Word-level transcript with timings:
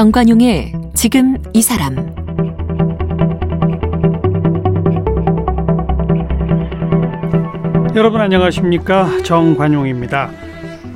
정관용의 0.00 0.72
지금 0.94 1.36
이 1.52 1.60
사람 1.60 1.94
여러분 7.94 8.22
안녕하십니까 8.22 9.22
정관용입니다. 9.24 10.30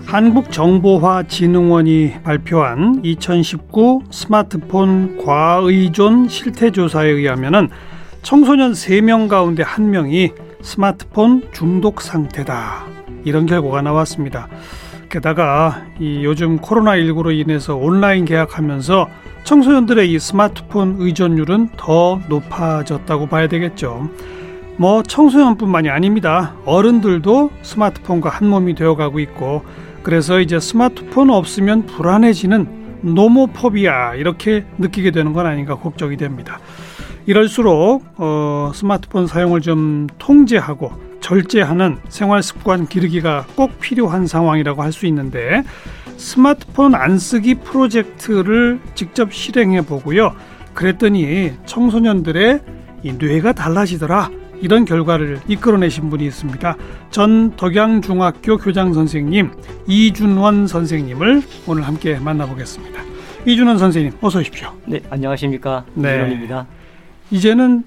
한국정보화진흥원이 0.06 2.22
발표한 2.22 3.02
2019 3.04 4.04
스마트폰 4.10 5.22
과의존 5.22 6.26
실태조사에 6.26 7.10
의하면 7.10 7.68
청소년 8.22 8.72
3명 8.72 9.28
가운데 9.28 9.64
1명이 9.64 10.32
스마트폰 10.62 11.42
중독 11.52 12.00
상태다. 12.00 12.86
이런 13.24 13.44
결과가 13.44 13.82
나왔습니다. 13.82 14.48
게다가 15.14 15.84
이 16.00 16.24
요즘 16.24 16.58
코로나19로 16.58 17.32
인해서 17.32 17.76
온라인 17.76 18.24
계약하면서 18.24 19.08
청소년들의 19.44 20.10
이 20.10 20.18
스마트폰 20.18 20.96
의존율은 20.98 21.68
더 21.76 22.20
높아졌다고 22.28 23.28
봐야 23.28 23.46
되겠죠. 23.46 24.10
뭐 24.76 25.04
청소년뿐만이 25.04 25.88
아닙니다. 25.88 26.56
어른들도 26.64 27.50
스마트폰과 27.62 28.28
한 28.28 28.48
몸이 28.48 28.74
되어가고 28.74 29.20
있고 29.20 29.62
그래서 30.02 30.40
이제 30.40 30.58
스마트폰 30.58 31.30
없으면 31.30 31.86
불안해지는 31.86 33.02
노모포비아 33.02 34.16
이렇게 34.16 34.64
느끼게 34.78 35.12
되는 35.12 35.32
건 35.32 35.46
아닌가 35.46 35.76
걱정이 35.76 36.16
됩니다. 36.16 36.58
이럴수록 37.26 38.04
어, 38.16 38.72
스마트폰 38.74 39.28
사용을 39.28 39.60
좀 39.60 40.08
통제하고 40.18 41.03
절제하는 41.24 41.96
생활 42.10 42.42
습관 42.42 42.86
기르기가 42.86 43.46
꼭 43.56 43.80
필요한 43.80 44.26
상황이라고 44.26 44.82
할 44.82 44.92
수 44.92 45.06
있는데 45.06 45.64
스마트폰 46.18 46.94
안 46.94 47.18
쓰기 47.18 47.54
프로젝트를 47.54 48.78
직접 48.94 49.32
실행해 49.32 49.80
보고요. 49.80 50.36
그랬더니 50.74 51.52
청소년들의 51.64 52.60
이 53.04 53.12
뇌가 53.14 53.54
달라지더라. 53.54 54.30
이런 54.60 54.84
결과를 54.84 55.40
이끌어내신 55.48 56.10
분이 56.10 56.26
있습니다. 56.26 56.76
전 57.10 57.56
덕양중학교 57.56 58.58
교장 58.58 58.92
선생님 58.92 59.50
이준원 59.88 60.66
선생님을 60.66 61.42
오늘 61.66 61.86
함께 61.86 62.18
만나보겠습니다. 62.18 63.00
이준원 63.46 63.78
선생님 63.78 64.12
어서 64.20 64.40
오십시오. 64.40 64.72
네, 64.84 65.00
안녕하십니까. 65.08 65.84
네. 65.94 66.10
이준원입니다. 66.10 66.66
이제는 67.30 67.84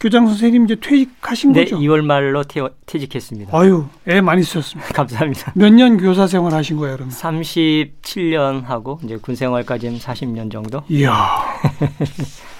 교장 0.00 0.26
선생님 0.26 0.64
이제 0.64 0.76
퇴직하신 0.76 1.52
네, 1.52 1.64
거죠? 1.64 1.78
2월 1.78 2.02
말로 2.02 2.42
퇴, 2.44 2.60
퇴직했습니다. 2.86 3.56
아유, 3.56 3.86
애 4.08 4.20
많이 4.20 4.42
쓰셨습니다. 4.44 4.92
감사합니다. 4.92 5.52
몇 5.54 5.70
년 5.72 5.96
교사 5.96 6.26
생활 6.26 6.52
하신 6.52 6.76
거예요, 6.76 6.96
그러면? 6.96 7.14
37년 7.14 8.64
하고 8.64 9.00
이제 9.04 9.16
군 9.16 9.34
생활까지는 9.34 9.98
40년 9.98 10.50
정도. 10.52 10.82
이야. 10.88 11.14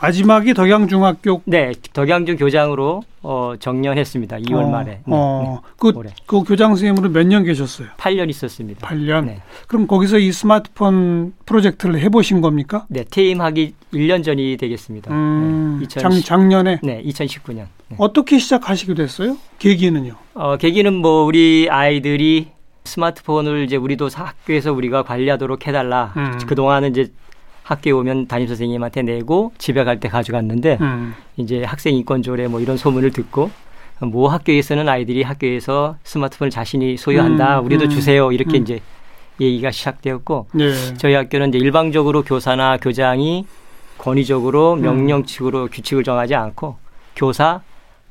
마지막이 0.00 0.54
덕양중학교 0.54 1.42
네, 1.44 1.72
덕양중 1.92 2.36
교장으로 2.36 3.02
어, 3.22 3.54
정년했습니다. 3.58 4.36
2월 4.38 4.64
어, 4.64 4.68
말에. 4.68 4.90
네, 4.92 5.00
어, 5.06 5.60
네, 5.62 5.68
그, 5.78 5.92
올해. 5.94 6.10
그 6.26 6.42
교장 6.44 6.70
선생님으로 6.70 7.10
몇 7.10 7.26
년 7.26 7.42
계셨어요? 7.44 7.88
8년 7.98 8.30
있었습니다. 8.30 8.86
8년. 8.86 9.26
네. 9.26 9.42
그럼 9.66 9.86
거기서 9.86 10.18
이 10.18 10.30
스마트폰 10.32 11.32
프로젝트를 11.46 11.98
해보신 12.00 12.40
겁니까? 12.40 12.86
네, 12.88 13.04
퇴임하기 13.10 13.74
1년 13.92 14.22
전이 14.24 14.56
되겠습니다. 14.56 15.12
음, 15.12 15.78
네, 15.80 15.88
작, 15.88 16.10
2010, 16.12 16.24
작년에 16.26 16.80
네, 16.82 17.02
2019년. 17.04 17.66
네. 17.88 17.96
어떻게 17.98 18.38
시작하시게 18.38 18.94
됐어요? 18.94 19.36
계기는요? 19.58 20.14
어, 20.34 20.56
계기는 20.56 20.94
뭐 20.94 21.24
우리 21.24 21.66
아이들이 21.70 22.48
스마트폰을 22.84 23.64
이제 23.64 23.76
우리도 23.76 24.08
사- 24.08 24.24
학교에서 24.24 24.72
우리가 24.72 25.02
관리하도록 25.02 25.66
해달라. 25.66 26.12
음. 26.16 26.38
그 26.46 26.54
동안은 26.54 26.90
이제 26.92 27.10
학교에 27.68 27.92
오면 27.92 28.28
담임 28.28 28.46
선생님한테 28.46 29.02
내고 29.02 29.52
집에 29.58 29.84
갈 29.84 29.98
때 30.00 30.08
가져갔는데 30.08 30.78
음, 30.80 31.14
이제 31.36 31.64
학생 31.64 31.94
인권 31.94 32.22
조례 32.22 32.48
뭐 32.48 32.60
이런 32.60 32.78
소문을 32.78 33.10
듣고 33.10 33.50
뭐 34.00 34.30
학교에서는 34.30 34.88
아이들이 34.88 35.22
학교에서 35.22 35.96
스마트폰을 36.02 36.50
자신이 36.50 36.96
소유한다. 36.96 37.60
음, 37.60 37.66
우리도 37.66 37.84
음, 37.84 37.90
주세요. 37.90 38.32
이렇게 38.32 38.56
음. 38.58 38.62
이제 38.62 38.80
얘기가 39.40 39.70
시작되었고 39.70 40.46
네. 40.54 40.72
저희 40.96 41.12
학교는 41.14 41.50
이제 41.50 41.58
일방적으로 41.58 42.22
교사나 42.22 42.78
교장이 42.78 43.44
권위적으로 43.98 44.74
음. 44.74 44.82
명령칙으로 44.82 45.66
규칙을 45.66 46.04
정하지 46.04 46.36
않고 46.36 46.76
교사, 47.16 47.60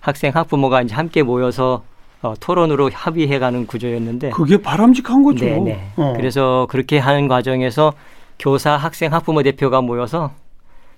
학생, 0.02 0.32
학부모가 0.36 0.84
이제 0.84 0.94
함께 0.94 1.24
모여서 1.24 1.84
어, 2.22 2.34
토론으로 2.40 2.92
합의해가는 2.94 3.66
구조였는데 3.66 4.30
그게 4.32 4.62
바람직한 4.62 5.24
거죠. 5.24 5.46
네, 5.46 5.60
네. 5.60 5.92
어. 5.96 6.14
그래서 6.16 6.68
그렇게 6.70 7.00
하는 7.00 7.28
과정에서 7.28 7.94
교사, 8.40 8.76
학생, 8.78 9.14
학부모 9.14 9.44
대표가 9.44 9.82
모여서 9.82 10.32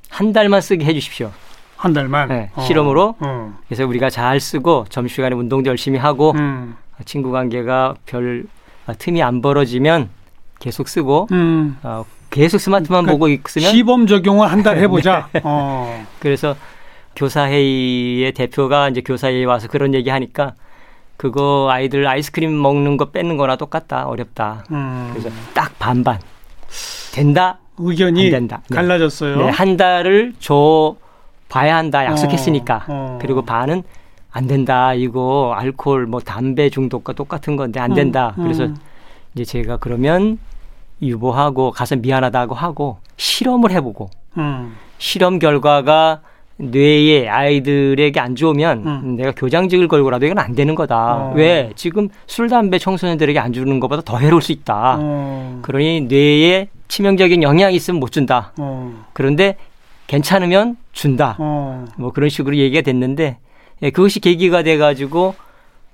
한 0.10 0.34
달만 0.34 0.62
쓰게 0.62 0.86
해주십시오. 0.86 1.32
한 1.78 1.94
달만. 1.94 2.28
네, 2.30 2.50
어. 2.56 2.62
실험으로 2.62 3.16
어. 3.20 3.58
그래서 3.68 3.86
우리가 3.86 4.10
잘 4.10 4.40
쓰고 4.40 4.86
점심시간에 4.90 5.36
운동도 5.36 5.70
열심히 5.70 5.98
하고 5.98 6.32
음, 6.38 6.76
친구 7.06 7.32
관계가 7.32 7.96
별 8.06 8.46
아, 8.86 8.94
틈이 8.94 9.22
안 9.24 9.42
벌어지면 9.42 10.10
계속 10.60 10.90
쓰고 10.90 11.28
음. 11.32 11.78
어, 11.84 12.04
계속 12.30 12.58
스마트만 12.58 13.04
그러니까 13.06 13.12
보고 13.14 13.28
있으면 13.30 13.72
시범 13.72 14.08
적용을 14.08 14.52
한 14.52 14.62
달 14.64 14.78
해보자. 14.78 15.30
어. 15.44 16.06
그래서 16.20 16.56
교사회의의 17.16 18.34
대표가 18.34 18.90
이제 18.90 19.02
교사회에 19.02 19.46
와서 19.46 19.68
그런 19.68 19.94
얘기 19.94 20.10
하니까 20.10 20.54
그거 21.18 21.70
아이들 21.72 22.08
아이스크림 22.08 22.62
먹는 22.62 22.98
거 22.98 23.12
뺏는 23.12 23.36
거나 23.38 23.56
똑같다 23.58 24.08
어렵다 24.08 24.64
음. 24.72 25.10
그래서 25.14 25.30
딱 25.54 25.78
반반 25.80 26.20
된다 27.12 27.60
의견이 27.78 28.26
안 28.26 28.32
된다. 28.32 28.62
네. 28.70 28.76
갈라졌어요. 28.76 29.38
네, 29.38 29.50
한 29.50 29.78
달을 29.78 30.34
줘 30.40 30.96
봐야 31.48 31.78
한다 31.78 32.06
약속했으니까 32.06 32.76
어, 32.76 32.82
어. 32.88 33.18
그리고 33.22 33.42
반은 33.42 33.84
안 34.32 34.48
된다 34.48 34.94
이거 34.94 35.54
알코올 35.58 36.06
뭐 36.06 36.20
담배 36.20 36.70
중독과 36.70 37.14
똑같은 37.14 37.56
건데 37.56 37.80
안 37.80 37.96
된다 37.96 38.36
음, 38.38 38.44
그래서 38.44 38.66
음. 38.66 38.78
이제 39.34 39.44
제가 39.44 39.78
그러면 39.78 40.38
유보하고 41.02 41.72
가서 41.72 41.96
미안하다고 41.96 42.54
하고 42.54 43.00
실험을 43.18 43.72
해보고 43.72 44.10
음. 44.38 44.76
실험 45.00 45.40
결과가 45.40 46.22
뇌에 46.60 47.30
아이들에게 47.30 48.20
안 48.20 48.36
좋으면 48.36 48.86
음. 48.86 49.16
내가 49.16 49.32
교장직을 49.32 49.88
걸고라도 49.88 50.26
이건 50.26 50.40
안 50.40 50.54
되는 50.54 50.76
거다. 50.76 51.16
어. 51.16 51.34
왜? 51.36 51.72
지금 51.76 52.10
술, 52.28 52.50
담배 52.50 52.78
청소년들에게 52.78 53.40
안 53.40 53.54
주는 53.54 53.80
것보다 53.80 54.02
더 54.02 54.18
해로울 54.18 54.42
수 54.42 54.52
있다. 54.52 54.98
어. 55.00 55.60
그러니 55.62 56.02
뇌에 56.02 56.68
치명적인 56.90 57.44
영향이 57.44 57.76
있으면 57.76 58.00
못 58.00 58.12
준다. 58.12 58.52
어. 58.58 59.06
그런데 59.14 59.56
괜찮으면 60.08 60.76
준다. 60.92 61.38
어. 61.40 61.86
뭐 61.98 62.12
그런 62.12 62.30
식으로 62.30 62.58
얘기가 62.58 62.82
됐는데 62.82 63.38
예, 63.82 63.90
그것이 63.92 64.20
계기가 64.20 64.64
돼가지고 64.64 65.36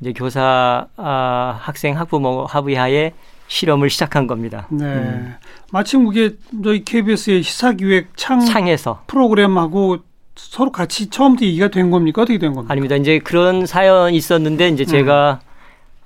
이제 0.02 0.14
교사, 0.14 0.88
아, 0.98 1.60
학생, 1.62 1.98
학부모 1.98 2.46
합의하에 2.46 3.14
실험을 3.48 3.92
시작한 3.92 4.26
겁니다. 4.26 4.68
네. 4.72 4.86
음. 4.86 5.36
마침 5.72 6.06
그게 6.06 6.32
저희 6.64 6.84
KBS의 6.84 7.44
시사기획 7.44 8.18
창 8.18 8.40
창에서 8.40 9.04
프로그램하고 9.06 10.00
서로 10.36 10.72
같이 10.72 11.10
처음부터 11.10 11.46
얘기가 11.46 11.70
된 11.70 11.92
겁니까? 11.92 12.22
어떻게 12.22 12.38
된 12.38 12.54
겁니까? 12.54 12.72
아닙니다. 12.72 12.96
이제 12.96 13.20
그런 13.20 13.66
사연이 13.66 14.18
있었는데 14.18 14.70
음. 14.70 14.74
이제 14.74 14.86
제가 14.86 15.40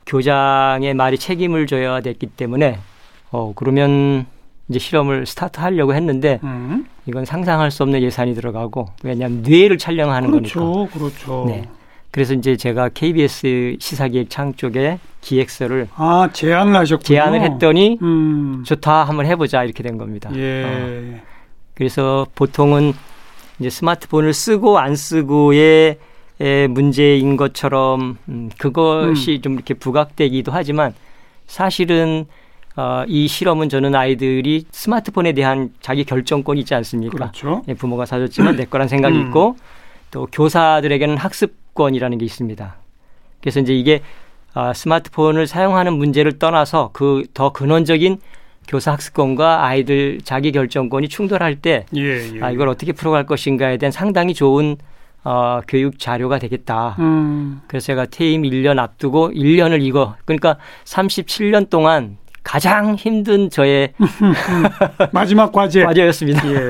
교장의 0.05 0.93
말이 0.93 1.17
책임을 1.17 1.67
져야 1.67 2.01
됐기 2.01 2.27
때문에 2.27 2.79
어 3.31 3.53
그러면 3.55 4.25
이제 4.69 4.79
실험을 4.79 5.25
스타트 5.25 5.59
하려고 5.59 5.93
했는데 5.93 6.39
음. 6.43 6.85
이건 7.05 7.25
상상할 7.25 7.71
수 7.71 7.83
없는 7.83 8.01
예산이 8.01 8.35
들어가고 8.35 8.87
왜냐하면 9.03 9.41
뇌를 9.41 9.77
촬영하는 9.77 10.31
거니까. 10.31 10.53
그렇죠. 10.59 10.87
그렇죠. 10.93 11.45
네. 11.47 11.67
그래서 12.11 12.33
이제 12.33 12.55
제가 12.55 12.89
KBS 12.89 13.77
시사기획 13.79 14.29
창 14.29 14.53
쪽에 14.53 14.97
기획서를 15.21 15.87
아, 15.95 16.29
제안을 16.33 16.75
하셨군요. 16.75 17.05
제안을 17.05 17.41
했더니 17.41 17.99
음. 18.01 18.63
좋다 18.65 19.03
한번 19.03 19.25
해보자 19.27 19.63
이렇게 19.63 19.83
된 19.83 19.97
겁니다. 19.97 20.29
어, 20.31 20.35
예. 20.35 21.21
그래서 21.75 22.25
보통은 22.35 22.93
이제 23.59 23.69
스마트폰을 23.69 24.33
쓰고 24.33 24.79
안 24.79 24.95
쓰고의 24.95 25.97
에, 26.41 26.67
문제인 26.67 27.35
것처럼 27.35 28.17
음, 28.29 28.49
그것이 28.57 29.41
좀 29.41 29.55
이렇게 29.55 29.73
부각되기도 29.73 30.51
하지만 30.51 30.93
사실은 31.47 32.25
어, 32.77 33.03
이 33.07 33.27
실험은 33.27 33.67
저는 33.67 33.93
아이들이 33.95 34.65
스마트폰에 34.71 35.33
대한 35.33 35.71
자기 35.81 36.05
결정권이 36.05 36.61
있지 36.61 36.75
않습니까? 36.75 37.17
그렇죠. 37.17 37.63
예, 37.67 37.73
부모가 37.73 38.05
사줬지만 38.05 38.55
내 38.55 38.65
거란 38.65 38.87
생각이 38.87 39.17
음. 39.17 39.27
있고 39.27 39.57
또 40.11 40.27
교사들에게는 40.31 41.17
학습권이라는 41.17 42.17
게 42.17 42.25
있습니다. 42.25 42.75
그래서 43.41 43.59
이제 43.59 43.73
이게 43.73 44.01
아, 44.53 44.73
스마트폰을 44.73 45.45
사용하는 45.45 45.93
문제를 45.93 46.39
떠나서 46.39 46.91
그 46.93 47.23
더 47.33 47.51
근원적인 47.51 48.19
교사 48.69 48.91
학습권과 48.91 49.65
아이들 49.65 50.19
자기 50.23 50.51
결정권이 50.51 51.09
충돌할 51.09 51.55
때 51.55 51.85
예, 51.95 52.35
예. 52.35 52.41
아, 52.41 52.51
이걸 52.51 52.69
어떻게 52.69 52.93
풀어갈 52.93 53.25
것인가에 53.25 53.77
대한 53.77 53.91
상당히 53.91 54.35
좋은 54.35 54.77
어, 55.23 55.59
교육 55.67 55.97
자료가 55.97 56.37
되겠다. 56.37 56.95
음. 56.99 57.61
그래서 57.67 57.87
제가 57.87 58.05
퇴임 58.05 58.43
1년 58.43 58.77
앞두고 58.77 59.31
1년을 59.31 59.81
이거 59.81 60.15
그러니까 60.23 60.57
37년 60.85 61.69
동안 61.69 62.17
가장 62.43 62.95
힘든 62.95 63.49
저의 63.49 63.93
마지막 65.11 65.51
과제. 65.51 65.83
과제였습니다. 65.83 66.47
예. 66.47 66.69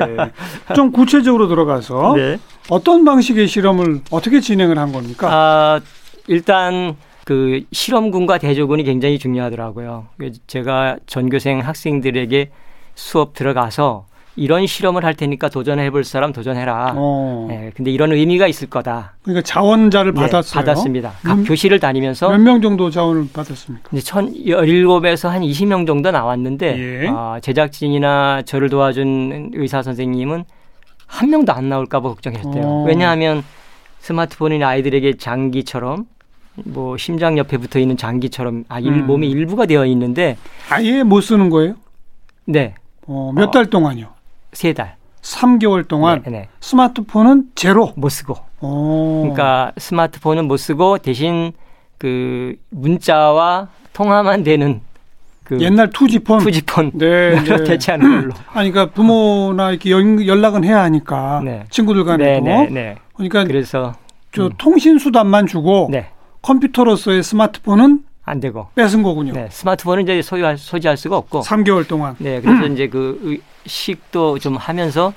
좀 0.73 0.91
구체적으로 0.91 1.47
들어가서 1.49 2.13
네. 2.15 2.39
어떤 2.69 3.03
방식의 3.03 3.47
실험을 3.47 4.01
어떻게 4.09 4.39
진행을 4.39 4.77
한 4.77 4.93
겁니까? 4.93 5.27
아, 5.31 5.81
일단 6.27 6.95
그 7.29 7.61
실험군과 7.71 8.39
대조군이 8.39 8.83
굉장히 8.83 9.19
중요하더라고요. 9.19 10.07
제가 10.47 10.97
전교생 11.05 11.59
학생들에게 11.59 12.49
수업 12.95 13.35
들어가서 13.35 14.07
이런 14.35 14.65
실험을 14.65 15.05
할 15.05 15.13
테니까 15.13 15.49
도전해 15.49 15.91
볼 15.91 16.03
사람 16.03 16.33
도전해라. 16.33 16.95
어. 16.97 17.45
네, 17.47 17.71
근데 17.75 17.91
이런 17.91 18.11
의미가 18.13 18.47
있을 18.47 18.67
거다. 18.67 19.13
그러니까 19.21 19.43
자원자를 19.43 20.15
네, 20.15 20.21
받았어요. 20.21 20.59
받았습니다. 20.59 21.11
각 21.21 21.37
몇- 21.37 21.43
교실을 21.45 21.79
다니면서 21.79 22.29
몇 22.29 22.39
명 22.41 22.61
정도 22.63 22.89
자원을 22.89 23.27
받았습니까? 23.31 23.89
이제 23.95 24.01
1017에서 24.11 25.27
한 25.29 25.43
20명 25.43 25.85
정도 25.85 26.09
나왔는데 26.09 27.03
예. 27.03 27.07
아, 27.09 27.39
제작진이나 27.43 28.41
저를 28.41 28.69
도와준 28.69 29.51
의사 29.53 29.83
선생님은 29.83 30.45
한 31.05 31.29
명도 31.29 31.53
안 31.53 31.69
나올까 31.69 31.99
봐 31.99 32.09
걱정했대요. 32.09 32.63
어. 32.65 32.85
왜냐하면 32.87 33.43
스마트폰이 33.99 34.63
아이들에게 34.63 35.17
장기처럼 35.17 36.05
뭐 36.65 36.97
심장 36.97 37.37
옆에 37.37 37.57
붙어 37.57 37.79
있는 37.79 37.97
장기처럼 37.97 38.65
아, 38.69 38.79
일, 38.79 38.93
음. 38.93 39.07
몸의 39.07 39.29
일부가 39.29 39.65
되어 39.65 39.85
있는데 39.85 40.37
아예 40.69 41.03
못 41.03 41.21
쓰는 41.21 41.49
거예요? 41.49 41.75
네. 42.45 42.75
어, 43.07 43.31
몇 43.35 43.49
어. 43.49 43.51
달 43.51 43.65
동안요? 43.67 44.07
세 44.53 44.73
달. 44.73 44.95
3개월 45.21 45.87
동안 45.87 46.21
네, 46.23 46.31
네. 46.31 46.49
스마트폰은 46.61 47.49
제로. 47.55 47.93
못 47.95 48.09
쓰고. 48.09 48.37
어. 48.61 49.19
그러니까 49.21 49.73
스마트폰은 49.77 50.47
못 50.47 50.57
쓰고 50.57 50.97
대신 50.99 51.51
그 51.97 52.55
문자와 52.69 53.67
통화만 53.93 54.43
되는 54.43 54.81
그 55.43 55.59
옛날 55.59 55.89
투지폰. 55.89 56.39
투지폰 56.39 56.91
네, 56.93 57.41
네. 57.41 57.63
대체하는 57.65 58.21
걸로. 58.21 58.33
아니 58.53 58.71
그러니까 58.71 58.93
부모나 58.93 59.71
이렇게 59.71 59.91
연, 59.91 60.25
연락은 60.25 60.63
해야 60.63 60.81
하니까 60.83 61.41
네. 61.43 61.65
친구들 61.69 62.03
간에도. 62.05 62.45
네, 62.45 62.63
네, 62.65 62.69
네. 62.69 62.95
그러니까 63.13 63.43
그래서 63.43 63.95
저 64.31 64.45
음. 64.45 64.49
통신 64.57 64.99
수단만 64.99 65.47
주고 65.47 65.89
네. 65.91 66.07
컴퓨터로서의 66.41 67.23
스마트폰은 67.23 68.03
안 68.25 68.39
되고. 68.39 68.67
뺏은 68.75 69.01
거군요. 69.03 69.33
네, 69.33 69.47
스마트폰은 69.51 70.03
이제 70.03 70.21
소유할 70.21 70.57
소지할 70.57 70.97
수가 70.97 71.17
없고. 71.17 71.41
3개월 71.41 71.87
동안. 71.87 72.15
네, 72.19 72.41
그래서 72.41 72.67
이제 72.67 72.87
그 72.87 73.19
의- 73.23 73.41
식도 73.65 74.39
좀 74.39 74.55
하면서 74.55 75.13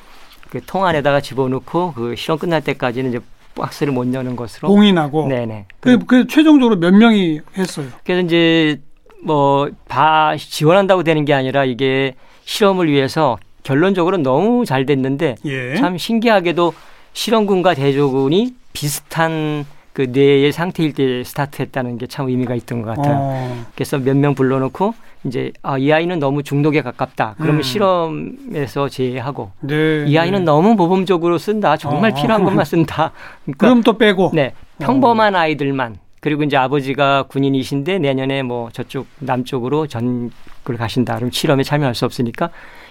그 0.50 0.60
통 0.66 0.84
안에다가 0.84 1.20
집어넣고 1.20 1.92
그 1.94 2.14
실험 2.16 2.38
끝날 2.38 2.60
때까지는 2.62 3.10
이제 3.10 3.20
박스를 3.54 3.92
못 3.92 4.12
여는 4.12 4.36
것으로. 4.36 4.68
봉인하고. 4.68 5.26
네, 5.28 5.46
네. 5.46 5.66
그, 5.80 5.98
그 6.06 6.26
최종적으로 6.26 6.76
몇 6.78 6.92
명이 6.94 7.40
했어요? 7.56 7.86
그래서 8.04 8.22
이제 8.26 8.80
뭐 9.24 9.68
다 9.88 10.34
지원한다고 10.36 11.02
되는 11.04 11.24
게 11.24 11.32
아니라 11.34 11.64
이게 11.64 12.14
실험을 12.44 12.90
위해서 12.90 13.38
결론적으로 13.62 14.16
너무 14.16 14.64
잘 14.64 14.84
됐는데 14.86 15.36
예. 15.44 15.76
참 15.76 15.96
신기하게도 15.96 16.72
실험군과 17.12 17.74
대조군이 17.74 18.54
비슷한 18.72 19.64
그 19.92 20.06
뇌의 20.10 20.52
상태일 20.52 20.94
때 20.94 21.22
스타트했다는 21.24 21.98
게 21.98 22.06
참 22.06 22.28
의미가 22.28 22.54
있던 22.54 22.82
것 22.82 22.96
같아요. 22.96 23.16
어. 23.18 23.64
그래서 23.74 23.98
몇 23.98 24.16
명 24.16 24.34
불러놓고 24.34 24.94
이제 25.24 25.52
아, 25.62 25.76
이 25.78 25.92
아이는 25.92 26.18
너무 26.18 26.42
중독에 26.42 26.80
가깝다. 26.82 27.34
그러면 27.38 27.58
음. 27.58 27.62
실험에서 27.62 28.88
제외하고 28.88 29.50
네. 29.60 30.04
이 30.06 30.16
아이는 30.18 30.40
네. 30.40 30.44
너무 30.44 30.74
모범적으로 30.74 31.38
쓴다. 31.38 31.76
정말 31.76 32.12
어. 32.12 32.14
필요한 32.14 32.44
것만 32.44 32.64
쓴다. 32.64 33.12
그러니까 33.44 33.66
그럼 33.66 33.82
또 33.82 33.98
빼고. 33.98 34.30
네 34.34 34.54
평범한 34.78 35.36
아이들만 35.36 35.96
그리고 36.20 36.42
이제 36.42 36.56
아버지가 36.56 37.24
군인이신데 37.24 37.98
내년에 37.98 38.42
뭐 38.42 38.70
저쪽 38.72 39.06
남쪽으로 39.20 39.86
전국을 39.86 40.76
가신다. 40.78 41.16
그럼 41.16 41.30
실험에 41.30 41.62
참여할 41.62 41.94
수 41.94 42.04
없으니까 42.04 42.50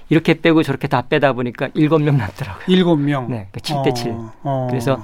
이렇게 0.10 0.34
빼고 0.40 0.64
저렇게 0.64 0.88
다 0.88 1.04
빼다 1.10 1.34
보니까 1.34 1.70
일곱 1.74 2.00
명 2.02 2.18
남더라고요. 2.18 2.64
일곱 2.68 2.98
명. 2.98 3.28
네, 3.30 3.48
그 3.52 3.60
7대 3.62 3.96
7. 3.96 4.12
어, 4.12 4.32
어. 4.44 4.68
그래서 4.70 5.04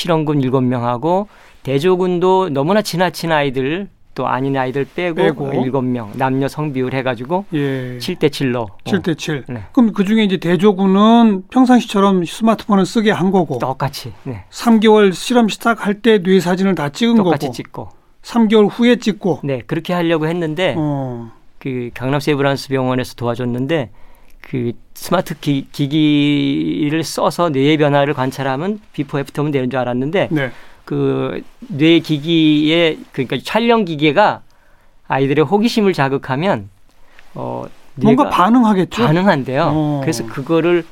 실험군 0.00 0.40
7명하고 0.42 1.26
대조군도 1.62 2.50
너무나 2.50 2.82
지나친 2.82 3.32
아이들 3.32 3.88
또 4.14 4.26
아닌 4.26 4.56
아이들 4.56 4.86
빼고, 4.94 5.16
빼고. 5.16 5.50
7명 5.50 6.16
남녀 6.16 6.48
성비율 6.48 6.94
해가지고 6.94 7.46
예. 7.54 7.98
7대 7.98 8.28
7로 8.28 8.66
7대 8.84 9.16
7. 9.18 9.44
네. 9.48 9.64
그럼 9.72 9.92
그 9.92 10.04
중에 10.04 10.22
이제 10.24 10.36
대조군은 10.36 11.44
평상시처럼 11.50 12.24
스마트폰을 12.24 12.84
쓰게 12.86 13.10
한 13.10 13.30
거고 13.30 13.58
똑같이 13.58 14.12
네. 14.24 14.44
3개월 14.50 15.12
실험 15.14 15.48
시작할 15.48 15.94
때 16.02 16.18
뇌 16.22 16.40
사진을 16.40 16.74
다 16.74 16.88
찍은 16.90 17.16
똑같이 17.16 17.46
거고 17.46 17.54
찍고 17.54 17.88
3개월 18.22 18.68
후에 18.70 18.96
찍고 18.96 19.40
네 19.44 19.62
그렇게 19.66 19.92
하려고 19.94 20.26
했는데 20.26 20.74
어. 20.76 21.30
그 21.58 21.90
강남 21.94 22.20
세브란스 22.20 22.68
병원에서 22.68 23.14
도와줬는데 23.14 23.90
그 24.40 24.72
스마트 24.96 25.38
기, 25.38 25.66
기기를 25.70 27.04
써서 27.04 27.50
뇌의 27.50 27.76
변화를 27.76 28.14
관찰하면 28.14 28.80
비포 28.94 29.18
애프터면 29.20 29.52
되는 29.52 29.68
줄 29.68 29.78
알았는데 29.78 30.28
네. 30.30 30.50
그 30.86 31.43
뇌 31.43 32.00
기기의 32.00 32.98
그러니까 33.12 33.36
촬영 33.44 33.84
기계가 33.84 34.40
아이들의 35.06 35.44
호기심을 35.44 35.92
자극하면 35.92 36.70
어 37.34 37.66
뭔가 37.96 38.30
반응하겠죠. 38.30 39.04
반응한대요. 39.04 39.70
어. 39.70 40.00
그래서 40.02 40.26
그거를 40.26 40.84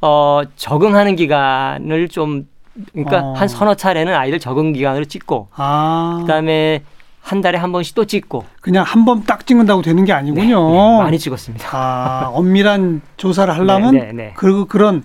어 0.00 0.42
적응하는 0.54 1.16
기간을 1.16 2.08
좀 2.08 2.46
그러니까 2.92 3.20
어. 3.20 3.32
한 3.32 3.48
서너 3.48 3.74
차례는 3.74 4.14
아이들 4.14 4.38
적응 4.38 4.72
기간으로 4.72 5.04
찍고 5.06 5.48
아. 5.56 6.18
그다음에 6.20 6.84
한 7.20 7.40
달에 7.40 7.58
한 7.58 7.70
번씩 7.72 7.94
또 7.94 8.04
찍고 8.04 8.44
그냥 8.60 8.84
한 8.84 9.04
번 9.04 9.24
딱 9.24 9.46
찍는다고 9.46 9.82
되는 9.82 10.04
게 10.04 10.12
네, 10.12 10.18
아니군요. 10.18 10.70
네, 10.70 11.02
많이 11.02 11.18
찍었습니다. 11.18 11.68
아, 11.72 12.28
엄밀한 12.32 13.02
조사를 13.16 13.52
하려면 13.54 13.94
네, 13.94 14.06
네, 14.06 14.12
네. 14.12 14.32
그 14.36 14.66
그런 14.66 15.02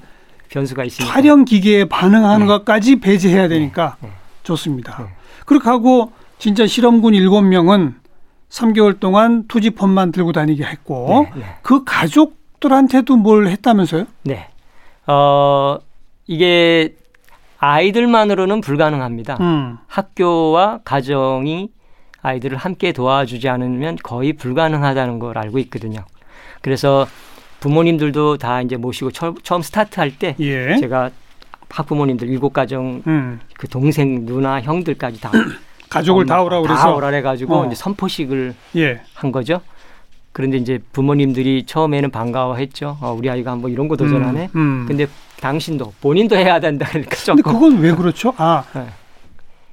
변수가 0.50 0.84
있으니까. 0.86 1.14
촬영 1.14 1.44
기계에 1.46 1.86
반응하는 1.86 2.48
네. 2.48 2.48
것까지 2.48 3.00
배제해야 3.00 3.48
되니까 3.48 3.98
네. 4.00 4.10
좋습니다. 4.44 4.98
네. 5.00 5.06
그렇게 5.46 5.70
하고 5.70 6.12
진짜 6.40 6.66
실험군 6.66 7.14
7명은 7.14 7.94
3개월 8.50 9.00
동안 9.00 9.46
투지폰만 9.48 10.12
들고 10.12 10.32
다니게 10.32 10.64
했고. 10.64 11.28
그 11.62 11.84
가족들한테도 11.84 13.18
뭘 13.18 13.48
했다면서요? 13.48 14.06
네. 14.24 14.48
어 15.08 15.78
이게 16.28 16.96
아이들만으로는 17.60 18.62
불가능합니다. 18.62 19.38
음. 19.42 19.78
학교와 19.88 20.80
가정이 20.86 21.70
아이들을 22.26 22.58
함께 22.58 22.92
도와주지 22.92 23.48
않으면 23.48 23.98
거의 24.02 24.34
불가능하다는 24.34 25.20
걸 25.20 25.38
알고 25.38 25.60
있거든요. 25.60 26.06
그래서 26.62 27.08
부모님들도 27.60 28.38
다 28.38 28.62
이제 28.62 28.78
모시고 28.78 29.12
처, 29.12 29.34
처음 29.44 29.62
스타트할 29.62 30.18
때 30.18 30.36
예. 30.40 30.78
제가 30.78 31.12
학부모님들 31.70 32.28
일곱 32.30 32.54
가정 32.54 33.02
음. 33.08 33.40
그 33.58 33.68
동생 33.68 34.26
누나 34.26 34.62
형들까지 34.62 35.22
다 35.22 35.32
가족을 35.90 36.26
다 36.26 36.42
엄마, 36.42 36.58
오라 36.58 36.62
다 36.62 36.68
그래서 36.68 36.96
오라 36.96 37.08
해가지고 37.10 37.56
어. 37.56 37.66
이제 37.66 37.76
선포식을 37.76 38.56
예. 38.78 39.02
한 39.14 39.32
거죠. 39.32 39.62
그런데 40.32 40.58
이제 40.58 40.80
부모님들이 40.92 41.64
처음에는 41.66 42.12
반가워했죠. 42.12 42.98
어, 43.02 43.16
우리 43.18 43.30
아이가 43.30 43.52
한번 43.52 43.72
이런 43.72 43.88
거 43.88 43.96
도전하네. 43.96 44.50
음, 44.56 44.60
음. 44.60 44.86
근데 44.86 45.08
당신도 45.40 45.94
본인도 46.02 46.36
해야 46.36 46.60
된다 46.60 46.86
그러니까 46.90 47.16
근데 47.16 47.24
조금 47.24 47.54
그건 47.54 47.80
왜 47.80 47.94
그렇죠? 47.94 48.34
아, 48.38 48.64
네. 48.74 48.86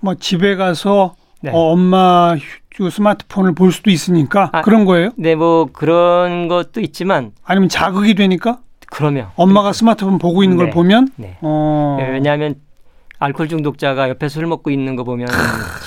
뭐 0.00 0.14
집에 0.14 0.54
가서 0.54 1.16
네. 1.42 1.50
어, 1.52 1.72
엄마 1.72 2.36
휴- 2.74 2.88
스마트폰을 2.90 3.54
볼 3.54 3.72
수도 3.72 3.90
있으니까 3.90 4.48
아, 4.52 4.62
그런 4.62 4.84
거예요? 4.84 5.10
네, 5.16 5.34
뭐 5.34 5.68
그런 5.72 6.48
것도 6.48 6.80
있지만 6.80 7.32
아니면 7.44 7.68
자극이 7.68 8.14
되니까 8.14 8.58
그러면 8.90 9.28
엄마가 9.36 9.72
스마트폰 9.72 10.18
보고 10.18 10.42
있는 10.42 10.56
걸 10.56 10.66
네. 10.66 10.72
보면 10.72 11.08
네. 11.16 11.36
어, 11.42 11.98
예, 12.00 12.08
왜냐하면 12.08 12.54
알코올 13.18 13.48
중독자가 13.48 14.08
옆에 14.08 14.28
술 14.28 14.46
먹고 14.46 14.70
있는 14.70 14.96
거 14.96 15.04
보면 15.04 15.28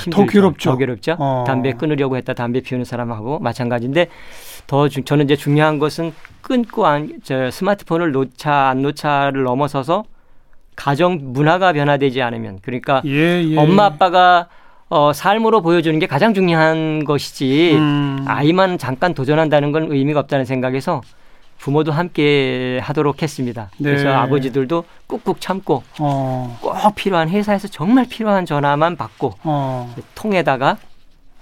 힘들죠. 0.03 0.25
괴롭죠. 0.27 0.69
더 0.71 0.77
괴롭죠. 0.77 1.15
어. 1.19 1.43
담배 1.45 1.74
끊으려고 1.74 2.15
했다 2.17 2.33
담배 2.33 2.62
피우는 2.62 2.85
사람하고 2.85 3.39
마찬가지인데 3.39 4.07
더 4.67 4.88
중, 4.88 5.03
저는 5.03 5.25
이제 5.25 5.35
중요한 5.35 5.77
것은 5.79 6.13
끊고 6.41 6.85
안, 6.88 7.19
저 7.24 7.51
스마트폰을 7.51 8.12
놓자 8.12 8.51
안 8.69 8.81
놓자를 8.83 9.43
넘어서서 9.43 10.05
가정 10.75 11.19
문화가 11.21 11.74
변화되지 11.74 12.21
않으면 12.21 12.59
그러니까 12.62 13.01
예, 13.05 13.43
예. 13.43 13.57
엄마 13.57 13.85
아빠가 13.85 14.47
어, 14.95 15.11
삶으로 15.11 15.61
보여주는 15.61 15.99
게 15.99 16.07
가장 16.07 16.33
중요한 16.33 17.03
것이지 17.03 17.75
음. 17.75 18.23
아이만 18.27 18.77
잠깐 18.77 19.13
도전한다는 19.13 19.73
건 19.73 19.91
의미가 19.91 20.21
없다는 20.21 20.45
생각에서 20.45 21.01
부모도 21.57 21.91
함께 21.91 22.79
하도록 22.81 23.21
했습니다. 23.21 23.69
그래서 23.77 24.05
네. 24.05 24.13
아버지들도 24.13 24.85
꾹꾹 25.07 25.41
참고 25.41 25.83
어, 25.99 26.57
꼭 26.61 26.95
필요한 26.95 27.27
회사에서 27.27 27.67
정말 27.67 28.05
필요한 28.07 28.45
전화만 28.45 28.95
받고 28.95 29.33
어, 29.43 29.93
통에다가 30.15 30.77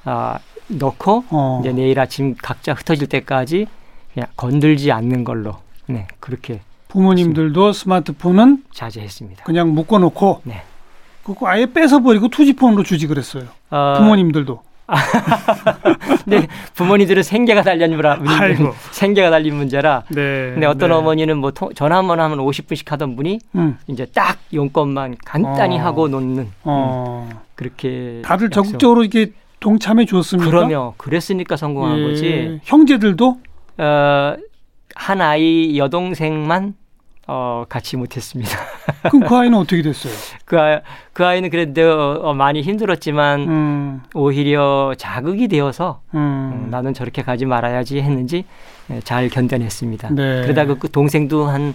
아, 0.04 0.40
넣고 0.68 1.26
어. 1.30 1.60
이제 1.62 1.72
내일 1.74 2.00
아침 2.00 2.34
각자 2.36 2.74
흩어질 2.74 3.08
때까지 3.08 3.68
그냥 4.16 4.28
건들지 4.36 4.92
않는 4.92 5.24
걸로 5.24 5.58
네 5.86 6.08
그렇게 6.20 6.62
부모님들도 6.88 7.72
스마트폰은 7.72 8.64
자제했습니다. 8.74 9.44
그냥 9.44 9.76
묶어놓고 9.76 10.42
네. 10.44 10.64
그거 11.24 11.48
아예 11.48 11.66
뺏어버리고 11.66 12.28
투지폰으로 12.28 12.84
주지 12.84 13.08
그랬어요. 13.08 13.46
어, 13.70 13.94
부모님들도. 13.98 14.62
네, 16.26 16.48
부모님들은 16.76 17.24
생계가 17.24 17.64
달린 17.64 17.92
문라. 17.96 18.20
생계가 18.92 19.30
달린 19.30 19.56
문제라. 19.56 20.04
네. 20.10 20.52
근데 20.54 20.66
어떤 20.66 20.90
네. 20.90 20.96
어머니는 20.96 21.38
뭐 21.38 21.52
통- 21.52 21.74
전화 21.74 21.98
한 21.98 22.08
번 22.08 22.20
하면 22.20 22.40
50분씩 22.40 22.88
하던 22.90 23.16
분이 23.16 23.40
음. 23.56 23.78
이제 23.88 24.06
딱 24.14 24.38
용건만 24.54 25.16
간단히 25.26 25.80
어. 25.80 25.84
하고 25.86 26.08
놓는 26.10 26.38
음, 26.44 26.52
어. 26.64 27.30
그렇게 27.56 28.22
다들 28.26 28.48
약속. 28.48 28.64
적극적으로 28.66 29.04
이렇게 29.04 29.32
동참해 29.62 30.06
줬습니까? 30.06 30.52
그러면 30.52 30.92
그랬으니까 30.98 31.56
성공한 31.56 31.98
예. 32.00 32.04
거지. 32.04 32.60
형제들도 32.64 33.38
어, 33.78 34.36
한 34.96 35.22
아이 35.22 35.78
여동생만 35.78 36.76
어, 37.28 37.66
같이 37.70 37.96
못했습니다. 37.98 38.52
그럼 39.10 39.28
그 39.28 39.36
아이는 39.36 39.58
어떻게 39.58 39.82
됐어요? 39.82 40.14
그, 40.46 40.60
아, 40.60 40.82
그 41.14 41.26
아이는 41.26 41.50
그래도 41.50 42.20
어, 42.22 42.34
많이 42.34 42.62
힘들었지만 42.62 43.40
음. 43.42 44.02
오히려 44.14 44.94
자극이 44.98 45.48
되어서 45.48 46.02
음, 46.14 46.20
음. 46.66 46.68
나는 46.70 46.94
저렇게 46.94 47.22
가지 47.22 47.46
말아야지 47.46 48.02
했는지 48.02 48.46
예, 48.92 49.00
잘 49.02 49.30
견뎌냈습니다. 49.30 50.10
네. 50.10 50.42
그러다가 50.42 50.76
그 50.76 50.90
동생도 50.92 51.46
한 51.48 51.74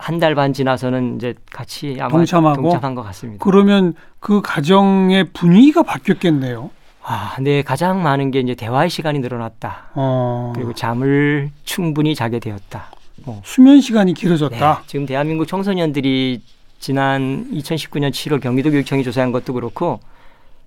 한 0.00 0.20
달 0.20 0.36
반 0.36 0.52
지나서는 0.52 1.16
이제 1.16 1.34
같이 1.50 1.96
아마 1.98 2.10
동참하고? 2.10 2.62
동참한 2.62 2.94
것 2.94 3.02
같습니다. 3.02 3.44
그러면 3.44 3.94
그 4.20 4.40
가정의 4.42 5.24
분위기가 5.32 5.82
바뀌었겠네요. 5.82 6.70
아, 7.02 7.34
네, 7.40 7.62
가장 7.62 8.00
많은 8.02 8.30
게 8.30 8.38
이제 8.38 8.54
대화의 8.54 8.90
시간이 8.90 9.18
늘어났다. 9.18 9.88
어. 9.94 10.52
그리고 10.54 10.72
잠을 10.72 11.50
충분히 11.64 12.14
자게 12.14 12.38
되었다. 12.38 12.90
뭐, 13.24 13.40
수면 13.44 13.80
시간이 13.80 14.14
네, 14.14 14.20
길어졌다. 14.20 14.82
지금 14.86 15.06
대한민국 15.06 15.46
청소년들이 15.46 16.40
지난 16.78 17.46
2019년 17.52 18.10
7월 18.10 18.40
경기도 18.40 18.70
교육청이 18.70 19.04
조사한 19.04 19.32
것도 19.32 19.52
그렇고 19.52 20.00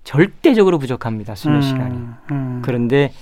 절대적으로 0.04 0.78
부족합니다. 0.78 1.34
수면 1.34 1.58
음, 1.58 1.62
시간이. 1.62 1.98
음. 2.32 2.62
그런데 2.64 3.12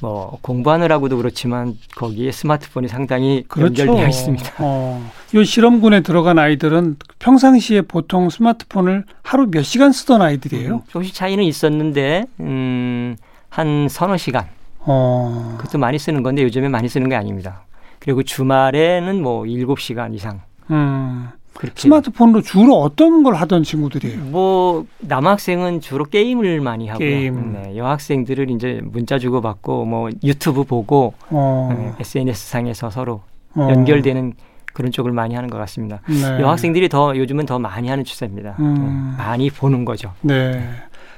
뭐 0.00 0.38
공부하느라고도 0.40 1.16
그렇지만 1.16 1.76
거기에 1.96 2.32
스마트폰이 2.32 2.88
상당히 2.88 3.44
그렇죠. 3.48 3.82
연결되어 3.82 4.08
있습니다. 4.08 4.52
어, 4.58 5.10
이 5.34 5.44
실험군에 5.44 6.00
들어간 6.00 6.38
아이들은 6.38 6.96
평상시에 7.18 7.82
보통 7.82 8.30
스마트폰을 8.30 9.04
하루 9.22 9.48
몇 9.50 9.62
시간 9.62 9.92
쓰던 9.92 10.22
아이들이에요. 10.22 10.74
음, 10.74 10.80
조금씩 10.88 11.14
차이는 11.14 11.44
있었는데 11.44 12.24
음, 12.40 13.16
한 13.48 13.88
서너 13.90 14.16
시간 14.16 14.46
어. 14.78 15.56
그것도 15.58 15.78
많이 15.78 15.98
쓰는 15.98 16.22
건데 16.22 16.42
요즘에 16.42 16.68
많이 16.68 16.88
쓰는 16.88 17.08
게 17.08 17.16
아닙니다. 17.16 17.64
그리고 18.00 18.22
주말에는 18.22 19.22
뭐 19.22 19.46
일곱 19.46 19.78
시간 19.78 20.14
이상 20.14 20.40
음. 20.70 21.28
그렇게 21.54 21.82
스마트폰으로 21.82 22.40
주로 22.40 22.80
어떤 22.80 23.22
걸 23.22 23.34
하던 23.34 23.62
친구들이에요? 23.62 24.18
뭐 24.24 24.86
남학생은 25.00 25.80
주로 25.80 26.04
게임을 26.04 26.60
많이 26.60 26.88
하고요. 26.88 27.06
게임. 27.06 27.52
네, 27.52 27.76
여학생들은 27.76 28.48
이제 28.50 28.80
문자 28.82 29.18
주고 29.18 29.40
받고 29.42 29.84
뭐 29.84 30.08
유튜브 30.24 30.64
보고 30.64 31.12
어. 31.28 31.68
네, 31.76 31.92
SNS 32.00 32.48
상에서 32.48 32.90
서로 32.90 33.22
어. 33.54 33.68
연결되는 33.70 34.32
그런 34.72 34.92
쪽을 34.92 35.12
많이 35.12 35.34
하는 35.34 35.50
것 35.50 35.58
같습니다. 35.58 36.00
네. 36.08 36.40
여학생들이 36.40 36.88
더 36.88 37.14
요즘은 37.16 37.44
더 37.44 37.58
많이 37.58 37.88
하는 37.88 38.04
추세입니다. 38.04 38.56
음. 38.60 39.14
네, 39.18 39.22
많이 39.22 39.50
보는 39.50 39.84
거죠. 39.84 40.12
네. 40.22 40.64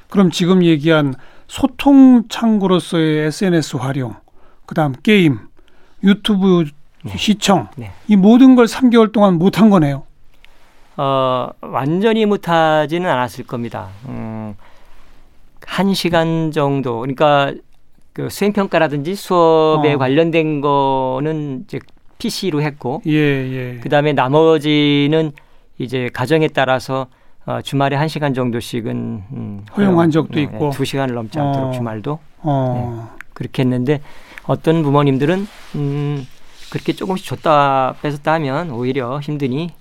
그럼 0.09 0.29
지금 0.29 0.63
얘기한 0.63 1.13
소통 1.47 2.23
창구로서의 2.27 3.27
SNS 3.27 3.77
활용, 3.77 4.15
그다음 4.65 4.93
게임, 5.03 5.39
유튜브 6.03 6.65
네. 7.03 7.17
시청 7.17 7.67
네. 7.75 7.91
이 8.07 8.15
모든 8.15 8.55
걸 8.55 8.65
3개월 8.65 9.11
동안 9.11 9.35
못한 9.35 9.69
거네요. 9.69 10.03
어, 10.95 11.49
완전히 11.61 12.25
못하지는 12.25 13.09
않았을 13.09 13.45
겁니다. 13.45 13.89
음, 14.07 14.55
한 15.65 15.93
시간 15.93 16.51
정도. 16.51 16.99
그러니까 16.99 17.53
그 18.13 18.29
수행 18.29 18.53
평가라든지 18.53 19.15
수업에 19.15 19.93
어. 19.93 19.97
관련된 19.97 20.61
거는 20.61 21.63
이제 21.65 21.79
PC로 22.19 22.61
했고, 22.61 23.01
예, 23.07 23.11
예. 23.11 23.79
그 23.81 23.89
다음에 23.89 24.13
나머지는 24.13 25.31
이제 25.79 26.09
가정에 26.13 26.47
따라서 26.47 27.07
어, 27.45 27.61
주말에 27.61 27.95
한 27.95 28.07
시간 28.07 28.33
정도씩은 28.33 29.23
음, 29.31 29.65
허용한 29.75 29.97
허용, 29.97 30.11
적도 30.11 30.35
네, 30.35 30.43
있고. 30.43 30.69
두 30.69 30.85
시간을 30.85 31.15
넘지 31.15 31.39
않도록 31.39 31.69
어. 31.69 31.71
주말도 31.71 32.19
어. 32.43 33.15
그렇게 33.33 33.63
했는데 33.63 33.99
어떤 34.45 34.83
부모님들은 34.83 35.47
음, 35.75 36.27
그렇게 36.69 36.93
조금씩 36.93 37.25
줬다 37.25 37.95
뺏었다 38.01 38.33
하면 38.33 38.71
오히려 38.71 39.19
힘드니 39.19 39.71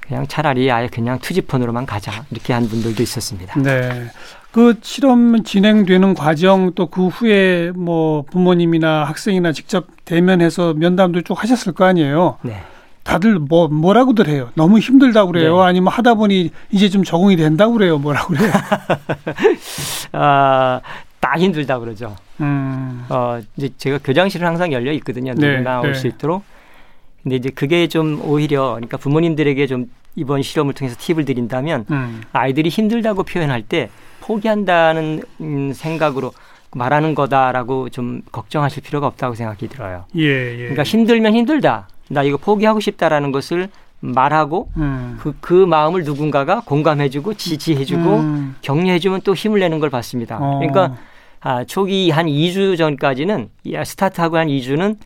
그냥 0.00 0.26
차라리 0.26 0.70
아예 0.70 0.86
그냥 0.88 1.18
투지폰으로만 1.18 1.84
가자 1.86 2.24
이렇게 2.30 2.52
한 2.52 2.68
분들도 2.68 3.02
있었습니다. 3.02 3.60
네. 3.60 4.10
그 4.50 4.74
실험 4.82 5.44
진행되는 5.44 6.14
과정 6.14 6.72
또 6.74 6.86
그 6.86 7.08
후에 7.08 7.70
뭐 7.74 8.22
부모님이나 8.22 9.04
학생이나 9.04 9.52
직접 9.52 9.86
대면해서 10.06 10.72
면담도 10.74 11.22
쭉 11.22 11.40
하셨을 11.42 11.72
거 11.74 11.84
아니에요. 11.84 12.38
네. 12.42 12.62
다들 13.04 13.38
뭐 13.38 13.68
뭐라고들 13.68 14.28
해요. 14.28 14.50
너무 14.54 14.78
힘들다고 14.78 15.32
그래요. 15.32 15.56
네. 15.58 15.62
아니면 15.64 15.92
하다 15.92 16.14
보니 16.14 16.50
이제 16.70 16.88
좀 16.88 17.04
적응이 17.04 17.36
된다고 17.36 17.74
그래요. 17.74 17.98
뭐라고 17.98 18.34
그래요. 18.34 18.52
아, 20.12 20.80
다 21.20 21.34
힘들다 21.36 21.78
그러죠. 21.78 22.16
음. 22.40 23.04
어, 23.08 23.40
이제 23.56 23.70
제가 23.76 23.98
교장실은 24.02 24.46
항상 24.46 24.72
열려 24.72 24.92
있거든요. 24.92 25.34
네, 25.34 25.52
누구나 25.52 25.80
올 25.80 25.92
네. 25.92 25.94
수 25.94 26.06
있도록. 26.06 26.42
근데 27.22 27.36
이제 27.36 27.50
그게 27.50 27.88
좀 27.88 28.20
오히려 28.24 28.74
그러니까 28.74 28.96
부모님들에게 28.96 29.66
좀 29.66 29.90
이번 30.14 30.42
실험을 30.42 30.74
통해서 30.74 30.96
팁을 30.98 31.24
드린다면 31.24 31.86
음. 31.90 32.22
아이들이 32.32 32.68
힘들다고 32.68 33.24
표현할 33.24 33.62
때 33.62 33.90
포기한다는 34.20 35.22
음, 35.40 35.72
생각으로 35.72 36.32
말하는 36.72 37.14
거다라고 37.14 37.88
좀 37.88 38.22
걱정하실 38.30 38.82
필요가 38.82 39.06
없다고 39.06 39.34
생각이 39.34 39.68
들어요. 39.68 40.04
예, 40.16 40.52
예. 40.52 40.56
그러니까 40.56 40.82
힘들면 40.82 41.34
힘들다. 41.34 41.88
나 42.10 42.22
이거 42.22 42.36
포기하고 42.36 42.80
싶다라는 42.80 43.32
것을 43.32 43.68
말하고 44.00 44.70
음. 44.76 45.18
그, 45.20 45.34
그 45.40 45.52
마음을 45.52 46.04
누군가가 46.04 46.62
공감해주고 46.64 47.34
지지해주고 47.34 48.16
음. 48.16 48.56
격려해주면 48.62 49.22
또 49.22 49.34
힘을 49.34 49.60
내는 49.60 49.80
걸 49.80 49.90
봤습니다. 49.90 50.38
어. 50.40 50.58
그러니까 50.58 50.96
아, 51.40 51.64
초기 51.64 52.10
한 52.10 52.26
2주 52.26 52.76
전까지는 52.78 53.48
야, 53.72 53.84
스타트하고 53.84 54.36
한 54.38 54.48
2주는 54.48 54.96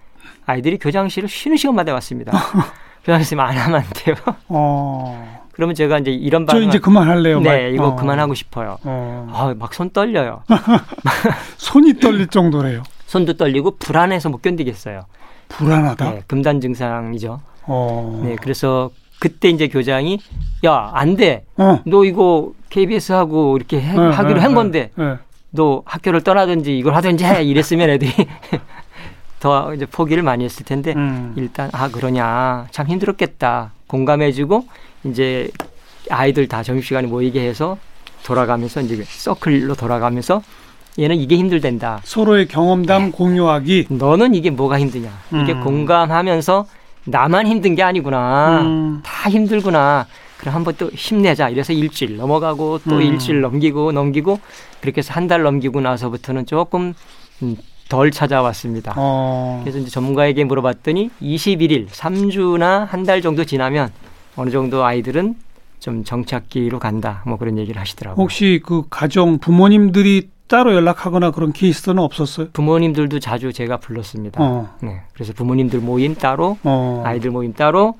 아이들이 0.46 0.78
교장실을 0.78 1.28
쉬는 1.28 1.56
시간마다 1.56 1.92
왔습니다. 1.94 2.32
교장선생님 3.04 3.40
안 3.40 3.56
하면 3.56 3.80
안 3.80 3.86
돼요. 3.94 4.14
어. 4.48 5.42
그러면 5.52 5.74
제가 5.74 5.98
이제 5.98 6.10
이런 6.10 6.46
저 6.46 6.52
반응 6.54 6.68
이제 6.68 6.78
그만할래요. 6.78 7.40
네, 7.40 7.48
말. 7.48 7.74
이거 7.74 7.88
어. 7.88 7.96
그만하고 7.96 8.32
싶어요. 8.34 8.78
어. 8.84 9.28
아, 9.32 9.54
막 9.58 9.74
손 9.74 9.90
떨려요. 9.90 10.42
손이 11.58 11.98
떨릴 12.00 12.28
정도래요. 12.28 12.82
손도 13.06 13.34
떨리고 13.34 13.76
불안해서 13.76 14.30
못 14.30 14.40
견디겠어요. 14.40 15.04
불안하다. 15.48 16.10
네, 16.10 16.22
금단 16.26 16.60
증상이죠. 16.62 17.40
어. 17.66 18.20
네, 18.24 18.36
그래서 18.40 18.90
그때 19.18 19.48
이제 19.48 19.68
교장이 19.68 20.18
야, 20.64 20.90
안 20.94 21.16
돼. 21.16 21.44
어. 21.56 21.80
너 21.86 22.04
이거 22.04 22.52
KBS 22.70 23.12
하고 23.12 23.56
이렇게 23.56 23.80
해- 23.80 23.92
네, 23.92 23.98
하기로 24.10 24.34
네, 24.34 24.40
한 24.40 24.50
네, 24.50 24.54
건데 24.54 24.90
네. 24.96 25.16
너 25.50 25.82
학교를 25.84 26.22
떠나든지 26.22 26.76
이걸 26.78 26.94
하든지 26.94 27.24
해 27.24 27.42
이랬으면 27.44 27.90
애들이 27.90 28.10
더 29.40 29.74
이제 29.74 29.86
포기를 29.86 30.22
많이 30.22 30.44
했을 30.44 30.64
텐데 30.64 30.92
음. 30.96 31.34
일단 31.36 31.68
아 31.72 31.88
그러냐 31.88 32.68
참 32.70 32.86
힘들었겠다 32.86 33.72
공감해주고 33.88 34.64
이제 35.04 35.50
아이들 36.10 36.46
다 36.48 36.62
점심시간에 36.62 37.08
모이게 37.08 37.40
해서 37.46 37.76
돌아가면서 38.24 38.80
이제 38.80 39.02
서클로 39.04 39.74
돌아가면서 39.74 40.42
얘는 40.98 41.16
이게 41.16 41.36
힘들댄다 41.36 42.00
서로의 42.04 42.46
경험담 42.48 43.12
공유하기. 43.12 43.86
너는 43.90 44.34
이게 44.34 44.50
뭐가 44.50 44.78
힘드냐 44.78 45.10
이게 45.42 45.52
음. 45.54 45.64
공감하면서 45.64 46.66
나만 47.04 47.46
힘든 47.46 47.74
게 47.74 47.82
아니구나 47.82 48.62
음. 48.62 49.00
다 49.04 49.28
힘들구나 49.30 50.06
그럼 50.38 50.54
한번 50.54 50.74
또 50.78 50.90
힘내자 50.92 51.48
이래서 51.48 51.72
일주일 51.72 52.16
넘어가고 52.16 52.80
또 52.88 52.96
음. 52.96 53.02
일주일 53.02 53.40
넘기고 53.40 53.92
넘기고 53.92 54.40
그렇게 54.80 54.98
해서 54.98 55.12
한 55.14 55.28
달 55.28 55.42
넘기고 55.42 55.80
나서부터는 55.80 56.46
조금 56.46 56.94
음, 57.42 57.56
덜 57.88 58.10
찾아왔습니다. 58.10 58.94
어. 58.96 59.60
그래서 59.62 59.78
이제 59.78 59.90
전문가에게 59.90 60.44
물어봤더니 60.44 61.10
21일, 61.20 61.88
3주나 61.88 62.86
한 62.86 63.04
달 63.04 63.20
정도 63.22 63.44
지나면 63.44 63.90
어느 64.36 64.50
정도 64.50 64.84
아이들은 64.84 65.34
좀 65.78 66.04
정착기로 66.04 66.78
간다. 66.78 67.22
뭐 67.26 67.36
그런 67.36 67.58
얘기를 67.58 67.80
하시더라고요. 67.80 68.22
혹시 68.22 68.60
그 68.64 68.84
가정 68.88 69.38
부모님들이 69.38 70.28
따로 70.52 70.74
연락하거나 70.74 71.30
그런 71.30 71.50
케이스는 71.54 71.98
없었어요? 71.98 72.48
부모님들도 72.52 73.20
자주 73.20 73.54
제가 73.54 73.78
불렀습니다. 73.78 74.38
어. 74.42 74.68
네. 74.82 75.00
그래서 75.14 75.32
부모님들 75.32 75.80
모임 75.80 76.14
따로, 76.14 76.58
어. 76.62 77.02
아이들 77.06 77.30
모임 77.30 77.54
따로, 77.54 77.94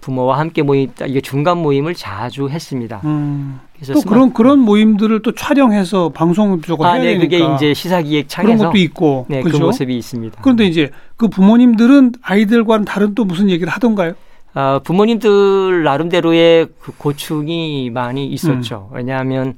부모와 0.00 0.38
함께 0.38 0.62
모임 0.62 0.90
따 0.94 1.04
이게 1.04 1.20
중간 1.20 1.58
모임을 1.58 1.94
자주 1.94 2.48
했습니다. 2.48 3.02
음. 3.04 3.60
그래서 3.74 3.92
또 3.92 4.00
스마- 4.00 4.08
그런 4.08 4.32
그런 4.32 4.58
모임들을 4.60 5.20
또 5.20 5.32
촬영해서 5.32 6.08
방송적으로 6.14 6.88
아, 6.88 6.94
해야 6.94 7.02
네, 7.02 7.18
되니까 7.18 7.46
그게 7.46 7.54
이제 7.56 7.74
시사기획 7.74 8.28
그런 8.28 8.46
창에서 8.46 8.66
것도 8.68 8.78
있고 8.78 9.26
네, 9.28 9.42
그 9.42 9.50
그죠? 9.50 9.66
모습이 9.66 9.94
있습니다. 9.94 10.38
그런데 10.40 10.64
이제 10.64 10.90
그 11.18 11.28
부모님들은 11.28 12.12
아이들과는 12.22 12.86
다른 12.86 13.14
또 13.14 13.26
무슨 13.26 13.50
얘기를 13.50 13.70
하던가요? 13.70 14.14
아, 14.54 14.80
부모님들 14.82 15.82
나름대로의 15.82 16.68
그 16.80 16.92
고충이 16.96 17.90
많이 17.90 18.26
있었죠. 18.28 18.88
음. 18.92 18.96
왜냐하면 18.96 19.54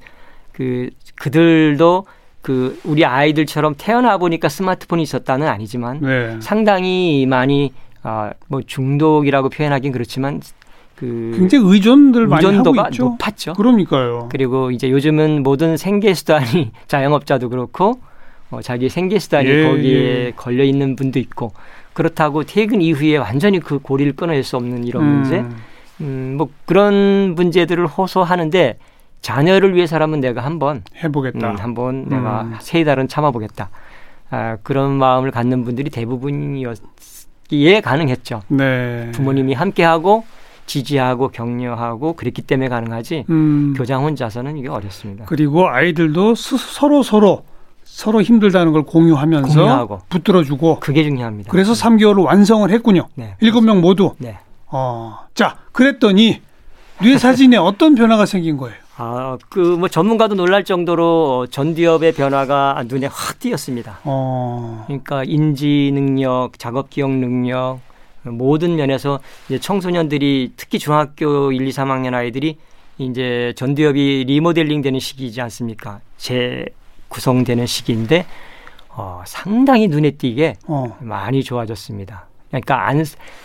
그 0.52 0.88
그들도 1.14 2.06
그 2.42 2.78
우리 2.84 3.04
아이들처럼 3.04 3.74
태어나 3.76 4.16
보니까 4.18 4.48
스마트폰이 4.48 5.02
있었다는 5.02 5.46
아니지만 5.46 6.00
네. 6.00 6.36
상당히 6.40 7.26
많이 7.26 7.72
아, 8.02 8.32
뭐 8.48 8.62
중독이라고 8.62 9.50
표현하긴 9.50 9.92
그렇지만 9.92 10.40
그 10.96 11.34
굉장히 11.36 11.64
의존들 11.66 12.26
많이 12.26 12.44
하고 12.44 12.58
의존도가 12.58 12.88
있죠. 12.88 13.04
높았죠. 13.04 13.52
그러니까요. 13.54 14.28
그리고 14.30 14.70
이제 14.70 14.90
요즘은 14.90 15.42
모든 15.42 15.76
생계 15.76 16.14
수단이 16.14 16.72
자영업자도 16.88 17.50
그렇고 17.50 18.00
어, 18.50 18.60
자기 18.62 18.88
생계 18.88 19.18
수단이 19.18 19.48
예, 19.48 19.64
거기에 19.64 20.26
예. 20.26 20.32
걸려 20.34 20.64
있는 20.64 20.96
분도 20.96 21.18
있고 21.18 21.52
그렇다고 21.92 22.44
퇴근 22.44 22.80
이후에 22.80 23.16
완전히 23.16 23.60
그 23.60 23.78
고리를 23.78 24.14
끊어낼 24.14 24.44
수 24.44 24.56
없는 24.56 24.84
이런 24.84 25.04
문제, 25.04 25.40
음, 25.40 25.56
음, 26.00 26.34
뭐 26.38 26.48
그런 26.64 27.34
문제들을 27.34 27.86
호소하는데 27.86 28.78
자녀를 29.20 29.74
위해서라면 29.74 30.20
내가 30.20 30.44
한번 30.44 30.82
해보겠다. 31.02 31.50
음, 31.50 31.56
한번 31.58 31.94
음. 31.94 32.08
내가 32.08 32.48
세 32.60 32.84
달은 32.84 33.08
참아보겠다. 33.08 33.68
아, 34.30 34.56
그런 34.62 34.92
마음을 34.92 35.30
갖는 35.30 35.64
분들이 35.64 35.90
대부분이었기에 35.90 37.80
가능했죠. 37.82 38.42
네. 38.48 39.10
부모님이 39.12 39.54
함께하고 39.54 40.24
지지하고 40.66 41.28
격려하고 41.28 42.12
그랬기 42.14 42.42
때문에 42.42 42.68
가능하지 42.68 43.24
음, 43.28 43.74
교장 43.76 44.04
혼자서는 44.04 44.56
이게 44.56 44.68
어렵습니다. 44.68 45.24
그리고 45.26 45.68
아이들도 45.68 46.36
스, 46.36 46.56
서로 46.56 47.02
서로 47.02 47.44
서로 47.82 48.22
힘들다는 48.22 48.72
걸 48.72 48.82
공유하면서 48.84 49.48
공유하고. 49.60 50.00
붙들어주고 50.08 50.78
그게 50.78 51.02
중요합니다. 51.02 51.50
그래서 51.50 51.72
3개월을 51.72 52.24
완성을 52.24 52.70
했군요. 52.70 53.08
네. 53.16 53.34
일곱 53.40 53.62
명 53.62 53.80
모두. 53.80 54.14
네. 54.18 54.38
어, 54.68 55.18
자, 55.34 55.56
그랬더니 55.72 56.40
뇌 57.02 57.18
사진에 57.18 57.56
어떤 57.58 57.96
변화가 57.96 58.26
생긴 58.26 58.56
거예요? 58.56 58.76
아, 59.02 59.38
그 59.48 59.78
뭐 59.78 59.88
전문가도 59.88 60.34
놀랄 60.34 60.62
정도로 60.62 61.46
전두엽의 61.46 62.12
변화가 62.12 62.84
눈에 62.86 63.06
확 63.06 63.38
띄었습니다. 63.38 64.00
어, 64.04 64.84
그러니까 64.86 65.24
인지 65.24 65.90
능력, 65.94 66.58
작업 66.58 66.90
기억 66.90 67.10
능력 67.10 67.80
모든 68.24 68.76
면에서 68.76 69.18
이제 69.48 69.58
청소년들이 69.58 70.52
특히 70.58 70.78
중학교 70.78 71.50
1, 71.50 71.66
2, 71.66 71.70
3학년 71.70 72.12
아이들이 72.12 72.58
이제 72.98 73.54
전두엽이 73.56 74.24
리모델링 74.26 74.82
되는 74.82 75.00
시기이지 75.00 75.40
않습니까? 75.40 76.00
재 76.18 76.66
구성되는 77.08 77.64
시기인데 77.64 78.26
어, 78.90 79.22
상당히 79.24 79.88
눈에 79.88 80.10
띄게 80.10 80.56
어, 80.66 80.94
많이 81.00 81.42
좋아졌습니다. 81.42 82.26
그러니까 82.48 82.86
안 82.86 83.02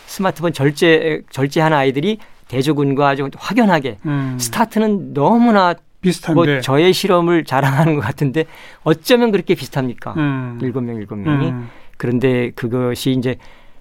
스마트폰 0.08 0.52
절제 0.52 1.22
절제한 1.30 1.72
아이들이 1.72 2.18
대조군과 2.48 3.10
아주 3.10 3.30
확연하게 3.36 3.98
음, 4.06 4.38
스타트는 4.40 5.14
너무나 5.14 5.74
비슷한데. 6.02 6.34
뭐 6.54 6.62
저의 6.62 6.94
실험을 6.94 7.46
자랑하는 7.46 7.96
것 7.96 8.02
같은데 8.02 8.46
어쩌면 8.84 9.32
그렇게 9.32 9.56
비슷합니까? 9.56 10.14
음, 10.18 10.60
일곱 10.62 10.82
명 10.82 10.96
일곱 10.98 11.16
명이 11.16 11.48
음, 11.50 11.70
그런데 11.98 12.52
그것이 12.52 13.12
이제 13.12 13.38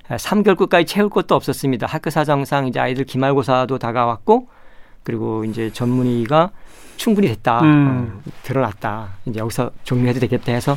3개월 0.09 0.57
끝까지 0.57 0.87
채울 0.87 1.09
것도 1.09 1.35
없었습니다. 1.35 1.87
학교 1.87 2.11
사정상 2.11 2.67
이제 2.67 2.79
아이들 2.81 3.05
기말고사도 3.05 3.79
다가왔고 3.79 4.49
그리고 5.03 5.45
이제 5.45 5.71
전문의가 5.73 6.51
충분히 6.97 7.29
됐다. 7.29 7.61
음. 7.63 8.21
어, 8.27 8.31
드러났다. 8.43 9.09
이제 9.27 9.41
여기서 9.41 9.71
종료해도 9.83 10.21
되겠다 10.21 10.53
해서 10.53 10.77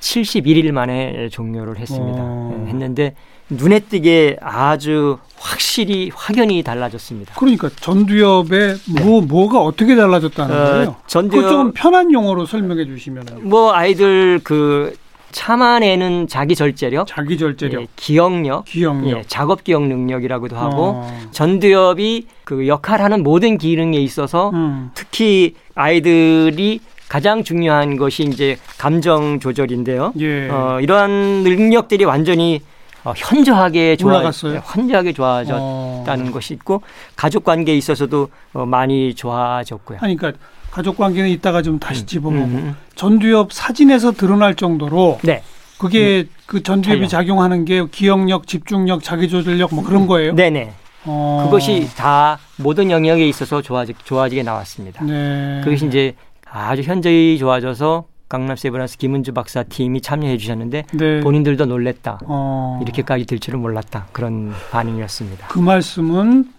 71일 0.00 0.72
만에 0.72 1.28
종료를 1.30 1.78
했습니다. 1.78 2.18
어. 2.20 2.64
예, 2.64 2.68
했는데 2.68 3.14
눈에 3.48 3.78
띄게 3.80 4.38
아주 4.40 5.18
확실히 5.38 6.10
확연히 6.14 6.62
달라졌습니다. 6.62 7.34
그러니까 7.38 7.68
전두엽에 7.76 8.74
뭐 9.02 9.20
뭐가 9.20 9.60
어떻게 9.60 9.94
달라졌다는 9.94 10.54
네. 10.54 10.60
어, 10.60 10.64
거예요? 10.72 10.96
전두엽- 11.06 11.48
좀 11.50 11.72
편한 11.72 12.12
용어로 12.12 12.46
설명해 12.46 12.86
주시면 12.86 13.24
뭐 13.42 13.72
아이들 13.72 14.40
그 14.42 14.96
참아내는 15.32 16.28
자기 16.28 16.54
절제력, 16.56 17.06
자기 17.06 17.36
절제력, 17.36 17.82
예, 17.82 17.86
기억력, 17.94 18.64
기억력, 18.64 19.18
예, 19.18 19.22
작업 19.26 19.62
기억 19.64 19.82
능력이라고도 19.86 20.56
하고 20.56 20.82
어, 20.96 21.20
전두엽이 21.30 22.26
그 22.44 22.66
역할하는 22.66 23.22
모든 23.22 23.58
기능에 23.58 23.98
있어서 23.98 24.50
음, 24.54 24.90
특히 24.94 25.54
아이들이 25.74 26.80
가장 27.08 27.44
중요한 27.44 27.96
것이 27.98 28.22
이제 28.24 28.56
감정 28.78 29.38
조절인데요. 29.38 30.12
예, 30.18 30.48
어, 30.48 30.78
이러한 30.80 31.10
능력들이 31.44 32.04
완전히 32.04 32.60
어, 33.06 33.12
현저하게 33.16 33.94
좋아, 33.96 34.14
올라갔어요? 34.14 34.62
현저하게 34.64 35.12
좋아졌다는 35.12 36.28
어. 36.28 36.30
것이 36.32 36.54
있고 36.54 36.82
가족 37.14 37.44
관계에 37.44 37.76
있어서도 37.76 38.28
어, 38.52 38.66
많이 38.66 39.14
좋아졌고요. 39.14 39.98
아니, 40.02 40.16
그러니까 40.16 40.42
가족 40.72 40.96
관계는 40.96 41.30
이따가 41.30 41.62
좀 41.62 41.78
다시 41.78 42.04
집어보고 42.04 42.44
음, 42.44 42.76
전두엽 42.96 43.52
사진에서 43.52 44.10
드러날 44.10 44.56
정도로 44.56 45.20
네, 45.22 45.44
그게 45.78 46.26
그 46.46 46.64
전두엽이. 46.64 47.06
작용하는 47.06 47.64
게 47.64 47.86
기억력, 47.92 48.48
집중력, 48.48 49.04
자기조절력 49.04 49.72
뭐 49.72 49.84
그런 49.84 50.08
거예요. 50.08 50.34
네, 50.34 50.50
네. 50.50 50.72
어. 51.04 51.42
그것이 51.44 51.88
다 51.96 52.40
모든 52.56 52.90
영역에 52.90 53.26
있어서 53.28 53.62
좋아지, 53.62 53.94
좋아지게 54.04 54.42
나왔습니다. 54.42 55.04
네. 55.04 55.60
그것이 55.62 55.86
이제 55.86 56.16
아주 56.44 56.82
현저히 56.82 57.38
좋아져서 57.38 58.04
강남 58.28 58.56
세브란스 58.56 58.98
김은주 58.98 59.32
박사 59.32 59.62
팀이 59.62 60.00
참여해 60.00 60.36
주셨는데 60.36 60.84
네. 60.94 61.20
본인들도 61.20 61.66
놀랬다. 61.66 62.20
어. 62.24 62.80
이렇게까지 62.82 63.24
될 63.24 63.38
줄은 63.38 63.60
몰랐다. 63.60 64.08
그런 64.12 64.52
반응이었습니다. 64.72 65.46
그 65.48 65.58
말씀은 65.60 66.50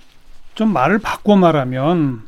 좀 0.56 0.72
말을 0.72 1.00
바꿔 1.00 1.36
말하면 1.36 2.22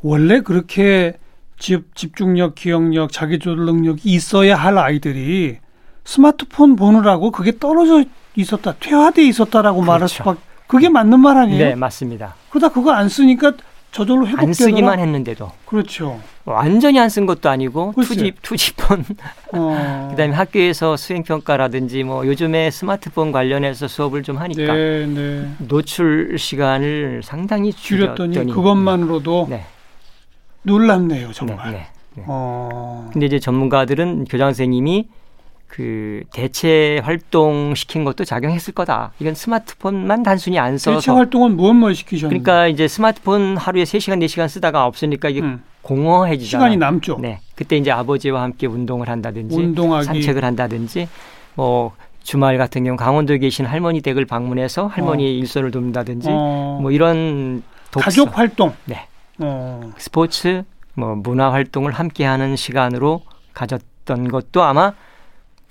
원래 0.00 0.40
그렇게 0.40 1.18
집, 1.58 1.94
집중력, 1.94 2.54
기억력, 2.54 3.12
자기조절 3.12 3.66
능력이 3.66 4.10
있어야 4.10 4.56
할 4.56 4.78
아이들이 4.78 5.58
스마트폰 6.04 6.76
보느라고 6.76 7.30
그게 7.30 7.58
떨어져 7.58 8.04
있었다, 8.34 8.74
퇴화돼 8.78 9.26
있었다라고 9.26 9.80
말할 9.80 10.00
그렇죠. 10.00 10.14
수밖에 10.14 10.40
그게 10.66 10.88
맞는 10.88 11.20
말 11.20 11.36
아니에요? 11.36 11.64
네, 11.64 11.74
맞습니다. 11.74 12.34
그러다 12.50 12.72
그거 12.72 12.92
안 12.92 13.08
쓰니까 13.08 13.52
저절로 13.96 14.26
회복되더라. 14.26 14.46
안 14.46 14.52
쓰기만 14.52 14.98
했는데도 15.00 15.50
그렇죠. 15.64 16.20
완전히 16.44 16.98
안 17.00 17.08
쓴 17.08 17.24
것도 17.24 17.48
아니고 17.48 17.92
글쎄. 17.92 18.14
투집 18.14 18.42
투집폰 18.42 19.04
어. 19.54 20.08
그다음에 20.12 20.34
학교에서 20.34 20.96
수행 20.98 21.22
평가라든지 21.22 22.02
뭐 22.04 22.26
요즘에 22.26 22.70
스마트폰 22.70 23.32
관련해서 23.32 23.88
수업을 23.88 24.22
좀 24.22 24.36
하니까 24.36 24.74
네, 24.74 25.06
네. 25.06 25.48
노출 25.58 26.36
시간을 26.38 27.22
상당히 27.24 27.72
줄였더니 27.72 28.34
줄였더니 28.34 28.52
그것만으로도 28.52 29.46
네, 29.48 29.64
놀랍네요, 30.62 31.28
네, 31.28 31.32
정말. 31.32 31.72
네, 31.72 31.86
네. 32.16 32.24
어. 32.26 33.08
근데 33.12 33.24
이제 33.26 33.38
전문가들은 33.38 34.24
교장 34.26 34.48
선생님이 34.48 35.08
그 35.68 36.22
대체 36.32 37.00
활동 37.02 37.74
시킨 37.74 38.04
것도 38.04 38.24
작용했을 38.24 38.72
거다. 38.72 39.12
이건 39.18 39.34
스마트폰만 39.34 40.22
단순히 40.22 40.58
안 40.58 40.78
써서 40.78 40.98
대체 41.00 41.12
활동은 41.12 41.56
무엇 41.56 41.74
뭘 41.74 41.94
시키셨는데? 41.94 42.42
그러니까 42.42 42.68
이제 42.68 42.88
스마트폰 42.88 43.56
하루에 43.56 43.82
3시간, 43.84 44.24
4시간 44.24 44.48
쓰다가 44.48 44.86
없으니까 44.86 45.28
이게 45.28 45.40
음, 45.40 45.62
공허해지잖아요. 45.82 46.64
시간이 46.68 46.76
남죠. 46.78 47.18
네. 47.20 47.40
그때 47.54 47.76
이제 47.76 47.90
아버지와 47.90 48.42
함께 48.42 48.66
운동을 48.66 49.08
한다든지 49.08 49.54
운동하기. 49.54 50.06
산책을 50.06 50.44
한다든지 50.44 51.08
뭐 51.54 51.92
주말 52.22 52.58
같은 52.58 52.84
경우 52.84 52.96
강원도에 52.96 53.38
계신 53.38 53.66
할머니 53.66 54.00
댁을 54.00 54.24
방문해서 54.24 54.86
할머니의 54.86 55.38
일손을 55.38 55.70
돕는다든지 55.70 56.28
어. 56.30 56.78
뭐 56.80 56.90
이런 56.90 57.62
독서, 57.90 58.04
가족 58.04 58.38
활동. 58.38 58.72
네. 58.84 59.06
어. 59.38 59.92
스포츠, 59.98 60.64
뭐 60.94 61.14
문화 61.14 61.52
활동을 61.52 61.92
함께 61.92 62.24
하는 62.24 62.56
시간으로 62.56 63.22
가졌던 63.54 64.28
것도 64.28 64.62
아마 64.62 64.92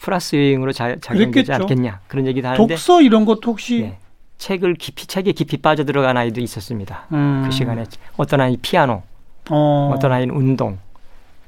플러스 0.05 0.35
요인으로 0.35 0.71
자- 0.71 0.95
작용되지. 1.01 1.51
않겠냐 1.51 1.99
그런 2.07 2.27
얘기도 2.27 2.47
하는데 2.47 2.67
독서 2.67 3.01
이런 3.01 3.25
것도 3.25 3.51
혹시 3.51 3.81
네. 3.81 3.97
책을 4.37 4.75
깊이 4.75 5.07
책에 5.07 5.31
깊이 5.31 5.57
빠져 5.57 5.83
들어간 5.83 6.15
아이도 6.15 6.41
있었습니다. 6.41 7.07
음. 7.11 7.41
그 7.45 7.51
시간에 7.51 7.85
어떤 8.15 8.41
아이 8.41 8.55
피아노, 8.57 9.01
어. 9.49 9.91
어떤 9.95 10.11
아이는 10.11 10.35
운동. 10.35 10.77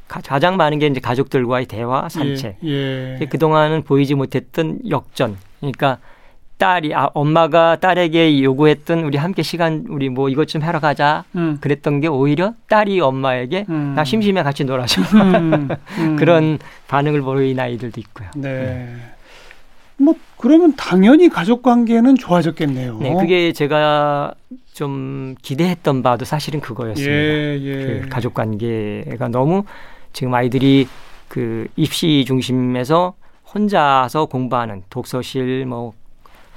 가- 0.08 0.22
가장 0.22 0.58
많은 0.58 0.80
게 0.80 0.88
이제 0.88 1.00
가족들과의 1.00 1.66
대화, 1.68 2.10
산책. 2.10 2.58
예. 2.64 3.18
예. 3.22 3.26
그 3.28 3.38
동안은 3.38 3.84
보이지 3.84 4.16
못했던 4.16 4.80
역전. 4.90 5.38
그러니까 5.60 6.00
딸이 6.58 6.94
아, 6.96 7.10
엄마가 7.14 7.78
딸에게 7.78 8.44
요구했던 8.44 9.04
우리 9.04 9.18
함께 9.18 9.44
시간 9.44 9.86
우리 9.90 10.10
뭐 10.10 10.30
이것 10.30 10.48
좀 10.48 10.62
하러 10.64 10.80
가자. 10.80 11.24
음. 11.36 11.58
그랬던 11.62 12.02
게 12.02 12.08
오히려 12.08 12.54
딸이 12.68 13.00
엄마에게 13.00 13.66
음. 13.70 13.94
나 13.96 14.04
심심해 14.04 14.44
같이 14.44 14.64
놀아줘. 14.64 15.02
음. 15.02 15.70
음. 16.00 16.16
그런 16.18 16.58
반응을 16.88 17.22
보인 17.22 17.60
아이들도 17.60 18.00
있고요. 18.02 18.30
네. 18.36 18.96
뭐 19.98 20.16
그러면 20.38 20.76
당연히 20.76 21.30
가족 21.30 21.64
관계는 21.64 22.16
좋아졌겠네요. 22.18 23.00
네, 23.00 23.16
그게 23.16 23.52
제가 23.52 24.34
좀 24.74 25.36
기대했던 25.42 26.04
바도 26.04 26.24
사실은 26.24 26.60
그거였습니다. 26.60 27.12
예, 27.12 27.60
예. 27.60 28.02
그 28.02 28.10
가족 28.10 28.36
관계가 28.36 29.30
너무 29.30 29.64
지금 30.14 30.36
아이들이 30.36 30.88
그 31.28 31.68
입시 31.76 32.26
중심에서 32.28 33.16
혼자서 33.54 34.26
공부하는 34.26 34.84
독서실 34.92 35.66
뭐 35.66 35.94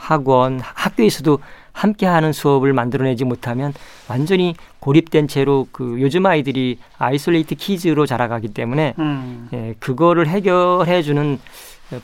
학원 0.00 0.60
학교에서도 0.60 1.38
함께 1.72 2.06
하는 2.06 2.32
수업을 2.32 2.72
만들어내지 2.72 3.24
못하면 3.24 3.72
완전히 4.08 4.54
고립된 4.80 5.28
채로 5.28 5.68
그 5.70 5.98
요즘 6.00 6.26
아이들이 6.26 6.78
isolate 6.98 7.54
kids로 7.54 8.06
자라가기 8.06 8.48
때문에 8.48 8.94
음. 8.98 9.48
예, 9.52 9.74
그거를 9.78 10.26
해결해 10.26 11.02
주는 11.02 11.38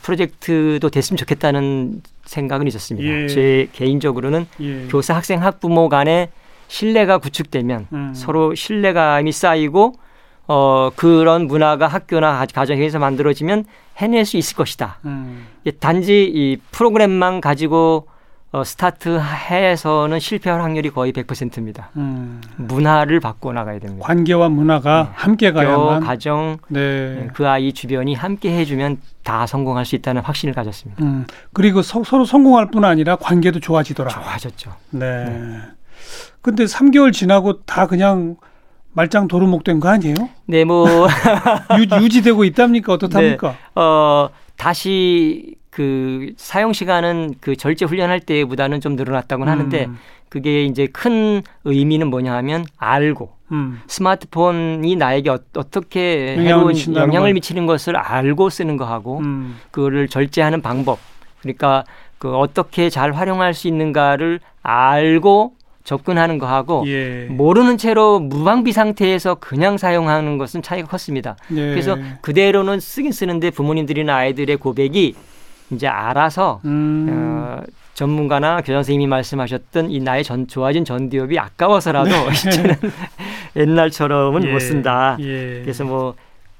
프로젝트도 0.03 0.89
됐으면 0.91 1.17
좋겠다는 1.17 2.03
생각은 2.25 2.67
있었습니다. 2.69 3.09
예. 3.09 3.29
제 3.29 3.69
개인적으로는 3.73 4.47
예. 4.61 4.87
교사, 4.89 5.15
학생, 5.15 5.43
학부모 5.43 5.89
간에 5.89 6.31
신뢰가 6.69 7.19
구축되면 7.19 7.87
음. 7.93 8.13
서로 8.15 8.55
신뢰감이 8.55 9.33
쌓이고 9.33 9.95
어 10.49 10.91
그런 10.95 11.47
문화가 11.47 11.87
학교나 11.89 12.47
가정에서 12.53 12.99
만들어지면 12.99 13.65
해낼 13.97 14.25
수 14.25 14.37
있을 14.37 14.57
것이다. 14.57 14.99
음. 15.05 15.47
예, 15.67 15.71
단지 15.71 16.25
이 16.25 16.59
프로그램만 16.71 17.41
가지고 17.41 18.07
어, 18.53 18.65
스타트해서는 18.65 20.19
실패할 20.19 20.63
확률이 20.63 20.89
거의 20.89 21.13
100%입니다. 21.13 21.91
음. 21.97 22.41
문화를 22.57 23.21
바꿔 23.21 23.53
나가야 23.53 23.81
됩니다. 23.81 24.07
관계와 24.07 24.49
문화가 24.49 25.03
네. 25.03 25.11
함께 25.15 25.53
가야만. 25.53 26.01
가정, 26.01 26.57
네. 26.69 27.29
그 27.35 27.47
아이 27.49 27.73
주변이 27.73 28.15
함께 28.15 28.57
해주면 28.57 28.99
다 29.25 29.47
성공할 29.47 29.85
수 29.85 29.95
있다는 29.97 30.23
확신을 30.23 30.55
가졌습니다. 30.55 31.05
음. 31.05 31.27
그리고 31.53 31.83
서, 31.83 32.01
로 32.17 32.25
성공할 32.25 32.71
뿐 32.71 32.85
아니라 32.85 33.17
관계도 33.17 33.61
좋아지더라. 33.61 34.09
좋아졌죠. 34.11 34.73
네. 34.91 35.61
근데 36.41 36.65
3개월 36.65 37.13
지나고 37.13 37.63
다 37.65 37.87
그냥 37.87 38.37
말짱 38.97 39.29
도루묵 39.29 39.63
된 39.63 39.79
거 39.79 39.89
아니에요? 39.91 40.15
네, 40.47 40.65
뭐 40.65 40.87
유, 41.79 42.03
유지되고 42.03 42.45
있답니까? 42.45 42.95
어떻답니까? 42.95 43.55
어, 43.75 44.29
다시 44.57 45.55
그 45.71 46.33
사용 46.39 46.73
시간은 46.73 47.35
그 47.41 47.57
절제 47.57 47.85
훈련할 47.85 48.21
때보다는 48.21 48.81
좀 48.81 48.97
늘어났다고는 48.97 49.53
하는데 49.53 49.85
음. 49.85 49.99
그게 50.31 50.65
이제 50.65 50.87
큰 50.87 51.43
의미는 51.65 52.09
뭐냐 52.09 52.35
하면 52.37 52.65
알고 52.79 53.31
음. 53.53 53.81
스마트폰이 53.87 54.97
나에게 54.97 55.29
어, 55.31 55.39
떻게 55.71 56.35
영향을 56.39 56.75
영향을 56.97 57.29
걸. 57.29 57.33
미치는 57.35 57.67
것을 57.67 57.97
알고 57.97 58.49
쓰는 58.49 58.79
거하고 58.79 59.19
음. 59.19 59.59
그거를 59.71 60.09
절제하는 60.09 60.63
방법 60.63 60.99
그러니까 61.43 61.85
그 62.19 62.35
어떻게 62.35 62.89
잘 62.89 63.13
활용할 63.13 63.53
수 63.53 63.69
있는가를 63.69 64.41
알고 64.63 65.53
접근하는 65.87 66.38
거하고 66.38 66.83
예. 66.88 67.27
모르는 67.31 67.79
채로 67.79 68.18
무방비 68.18 68.72
상태에서 68.72 69.37
그냥 69.37 69.79
사용하는 69.79 70.37
것은 70.37 70.61
차이가 70.61 70.88
컸습니다. 70.88 71.37
예. 71.53 71.70
그래서 71.70 71.96
그대로는 72.22 72.81
쓰긴 72.81 73.12
쓰는데 73.12 73.51
부모님들이나 73.51 74.14
아이들의 74.14 74.57
고백이 74.57 75.14
이제 75.70 75.87
알아서 75.87 76.61
음. 76.64 77.07
어, 77.09 77.62
전문가나 77.94 78.57
교장 78.62 78.79
선생님이 78.79 79.07
말씀하셨던 79.07 79.90
이 79.92 80.01
나의 80.01 80.25
전 80.25 80.49
좋아진 80.49 80.85
전두엽이 80.85 81.38
아까워서라도 81.38 82.11
이제는 82.35 82.75
옛날처럼은 83.55 84.42
네. 84.42 84.49
예. 84.49 84.53
못 84.53 84.59
쓴다. 84.59 85.16
예. 85.20 85.61
그래서 85.62 85.85
뭐 85.85 86.16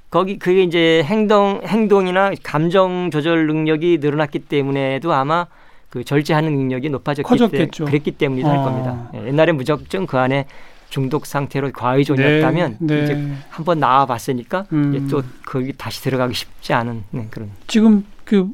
거기 0.09 0.39
그게 0.39 0.63
이제 0.63 1.03
행동 1.05 1.61
행동이나 1.65 2.31
감정 2.45 3.11
조절 3.11 3.49
능력이 3.49 3.99
늘어났기 4.01 4.39
때문에도 4.39 5.13
아마 5.13 5.47
그 5.91 6.05
절제하는 6.05 6.53
능력이 6.53 6.91
높아졌기 6.91 7.29
커졌겠죠. 7.29 7.85
때문에 7.85 7.91
그랬기 7.91 8.11
때문이기도 8.13 8.51
할 8.51 8.59
어. 8.59 8.65
겁니다. 8.65 9.11
예, 9.15 9.27
옛날에 9.29 9.53
무작정 9.53 10.07
그 10.07 10.19
안에 10.19 10.47
중독 10.89 11.27
상태로 11.27 11.73
과의존이었다면 11.73 12.77
네, 12.81 12.95
네. 12.95 13.05
이제 13.05 13.33
한번 13.51 13.81
나와 13.81 14.07
봤으니까 14.07 14.67
음. 14.73 14.95
이제 14.95 15.07
또 15.09 15.23
거기 15.45 15.73
다시 15.73 16.03
들어가기 16.03 16.35
쉽지 16.35 16.73
않은 16.73 17.05
네, 17.11 17.27
그런. 17.31 17.51
지금 17.67 18.05
그 18.25 18.51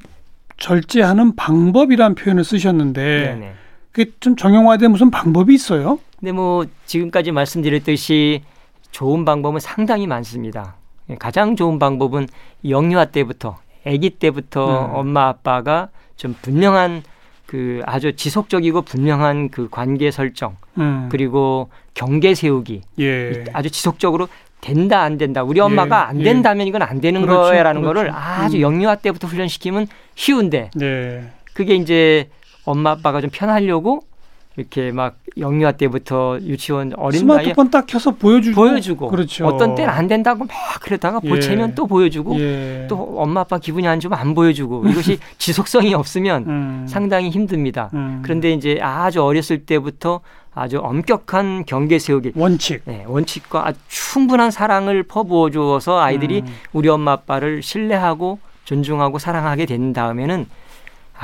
절제하는 0.58 1.36
방법이란 1.36 2.14
표현을 2.14 2.44
쓰셨는데 2.44 3.02
네네. 3.02 3.54
그게 3.90 4.10
좀 4.20 4.36
정형화된 4.36 4.90
무슨 4.90 5.10
방법이 5.10 5.54
있어요? 5.54 5.98
근데 6.18 6.32
뭐 6.32 6.64
지금까지 6.86 7.32
말씀드렸듯이 7.32 8.42
좋은 8.90 9.24
방법은 9.24 9.60
상당히 9.60 10.06
많습니다. 10.06 10.76
예, 11.10 11.16
가장 11.16 11.56
좋은 11.56 11.78
방법은 11.78 12.28
영유아 12.66 13.06
때부터 13.06 13.58
아기 13.86 14.10
때부터 14.10 14.86
음. 14.86 14.94
엄마 14.94 15.28
아빠가 15.28 15.88
좀 16.16 16.34
분명한 16.40 17.02
그 17.52 17.82
아주 17.84 18.16
지속적이고 18.16 18.80
분명한 18.80 19.50
그 19.50 19.68
관계 19.70 20.10
설정 20.10 20.56
음. 20.78 21.10
그리고 21.12 21.68
경계 21.92 22.34
세우기 22.34 22.80
예. 22.98 23.44
아주 23.52 23.70
지속적으로 23.70 24.28
된다 24.62 25.02
안 25.02 25.18
된다 25.18 25.42
우리 25.42 25.60
엄마가 25.60 25.96
예, 25.96 26.00
안 26.08 26.20
예. 26.20 26.24
된다면 26.24 26.66
이건 26.66 26.80
안 26.80 27.02
되는 27.02 27.20
그렇죠, 27.20 27.42
거야라는 27.42 27.82
그렇죠. 27.82 27.94
거를 27.94 28.10
아주 28.10 28.56
음. 28.56 28.60
영유아 28.62 28.94
때부터 28.94 29.28
훈련시키면 29.28 29.86
쉬운데 30.14 30.70
네. 30.74 31.30
그게 31.52 31.74
이제 31.74 32.30
엄마 32.64 32.92
아빠가 32.92 33.20
좀 33.20 33.28
편하려고 33.30 34.00
이렇게 34.56 34.92
막 34.92 35.16
영유아 35.38 35.72
때부터 35.72 36.38
유치원 36.42 36.92
어린 36.96 37.20
스마트폰 37.20 37.70
딱 37.70 37.86
켜서 37.86 38.10
보여주고 38.10 38.54
보여주고 38.54 39.08
그렇죠. 39.08 39.46
어떤 39.46 39.74
때는 39.74 39.90
안 39.90 40.06
된다고 40.06 40.44
막 40.44 40.54
그러다가 40.82 41.20
예. 41.24 41.28
보채면 41.28 41.74
또 41.74 41.86
보여주고 41.86 42.38
예. 42.38 42.86
또 42.88 43.14
엄마 43.16 43.40
아빠 43.40 43.58
기분이 43.58 43.88
안 43.88 43.98
좋으면 43.98 44.18
안 44.18 44.34
보여주고 44.34 44.86
이것이 44.88 45.18
지속성이 45.38 45.94
없으면 45.94 46.44
음. 46.46 46.86
상당히 46.86 47.30
힘듭니다. 47.30 47.90
음. 47.94 48.20
그런데 48.22 48.52
이제 48.52 48.78
아주 48.82 49.22
어렸을 49.22 49.64
때부터 49.64 50.20
아주 50.54 50.78
엄격한 50.78 51.64
경계 51.64 51.98
세우기 51.98 52.32
원칙. 52.34 52.82
네, 52.84 53.04
원칙과 53.06 53.72
충분한 53.88 54.50
사랑을 54.50 55.02
퍼부어 55.02 55.48
주어서 55.50 55.98
아이들이 55.98 56.40
음. 56.40 56.54
우리 56.74 56.90
엄마 56.90 57.12
아빠를 57.12 57.62
신뢰하고 57.62 58.38
존중하고 58.66 59.18
사랑하게 59.18 59.64
된 59.64 59.94
다음에는 59.94 60.46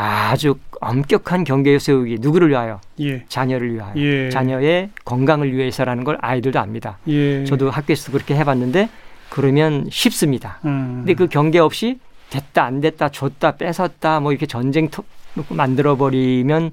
아주 0.01 0.55
엄격한 0.81 1.43
경계 1.43 1.77
세우기 1.77 2.19
누구를 2.21 2.51
위하여 2.51 2.81
예. 3.01 3.25
자녀를 3.27 3.75
위하여 3.75 3.97
예. 3.97 4.31
자녀의 4.31 4.91
건강을 5.05 5.53
위해서라는 5.53 6.05
걸 6.05 6.17
아이들도 6.21 6.61
압니다. 6.61 6.99
예. 7.09 7.45
저도 7.45 7.69
학교에서 7.69 8.13
그렇게 8.13 8.37
해봤는데 8.37 8.89
그러면 9.29 9.89
쉽습니다. 9.91 10.61
음. 10.65 10.99
근데 10.99 11.15
그 11.15 11.27
경계 11.27 11.59
없이 11.59 11.99
됐다 12.31 12.63
안 12.63 12.81
됐다 12.81 13.09
줬다 13.09 13.57
뺏었다 13.57 14.21
뭐 14.21 14.31
이렇게 14.31 14.47
전쟁터 14.47 15.03
만들어 15.49 15.97
버리면 15.97 16.71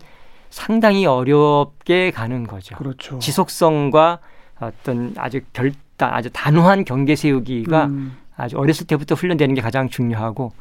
상당히 0.52 1.08
어렵게 1.08 2.12
가는 2.12 2.46
거죠. 2.46 2.76
그렇죠. 2.76 3.18
지속성과 3.18 4.20
어떤 4.60 5.16
아주 5.18 5.42
결단 5.52 6.14
아주 6.14 6.30
단호한 6.32 6.86
경계 6.86 7.16
세우기가 7.16 7.86
음. 7.86 8.18
아주 8.38 8.56
어렸을 8.60 8.86
때부터 8.86 9.16
훈련되는 9.16 9.56
게 9.56 9.62
가장 9.62 9.90
중요하고 9.90 10.52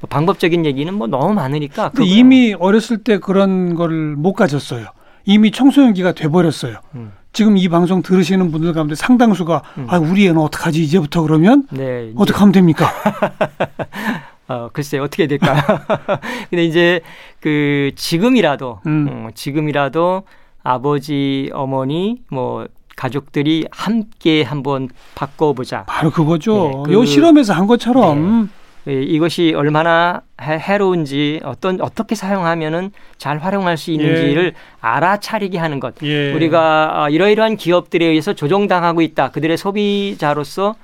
뭐 0.00 0.08
방법적인 0.08 0.64
얘기는 0.66 0.92
뭐 0.94 1.06
너무 1.06 1.34
많으니까 1.34 1.90
근데 1.90 2.08
이미 2.10 2.54
어렸을 2.58 2.98
때 2.98 3.18
그런 3.18 3.74
걸 3.74 3.90
못 4.16 4.32
가졌어요. 4.34 4.86
이미 5.26 5.50
청소년기가 5.50 6.12
돼버렸어요. 6.12 6.78
음. 6.94 7.12
지금 7.32 7.56
이 7.56 7.68
방송 7.68 8.02
들으시는 8.02 8.50
분들 8.50 8.72
가운데 8.72 8.94
상당수가 8.94 9.62
음. 9.78 9.86
아 9.88 9.98
우리 9.98 10.26
애는 10.26 10.38
어떡하지 10.40 10.82
이제부터 10.82 11.22
그러면 11.22 11.66
네, 11.70 12.10
어떻게 12.16 12.38
하면 12.38 12.52
됩니까? 12.52 12.90
어, 14.48 14.68
글쎄 14.72 14.98
어떻게 14.98 15.26
될까요? 15.28 15.60
근데 16.50 16.64
이제 16.64 17.00
그 17.40 17.92
지금이라도 17.94 18.80
음. 18.86 19.06
어, 19.10 19.28
지금이라도 19.34 20.22
아버지 20.62 21.50
어머니 21.52 22.22
뭐 22.30 22.66
가족들이 22.96 23.66
함께 23.70 24.42
한번 24.42 24.88
바꿔보자. 25.14 25.84
바로 25.84 26.10
그거죠. 26.10 26.70
네, 26.74 26.82
그- 26.86 26.92
요 26.94 27.04
실험에서 27.04 27.52
한 27.54 27.66
것처럼 27.66 28.48
예, 28.52 28.59
이것이 28.86 29.52
얼마나 29.54 30.22
해, 30.40 30.58
해로운지 30.58 31.40
어떤 31.44 31.80
어떻게 31.80 32.14
사용하면은 32.14 32.92
잘 33.18 33.38
활용할 33.38 33.76
수 33.76 33.90
있는지를 33.90 34.54
알아차리게 34.80 35.58
하는 35.58 35.80
것. 35.80 35.94
예. 36.02 36.32
우리가 36.32 37.02
아, 37.04 37.08
이러이러한 37.10 37.56
기업들에 37.56 38.04
의해서 38.06 38.32
조종당하고 38.32 39.02
있다. 39.02 39.30
그들의 39.30 39.56
소비자로서 39.56 40.76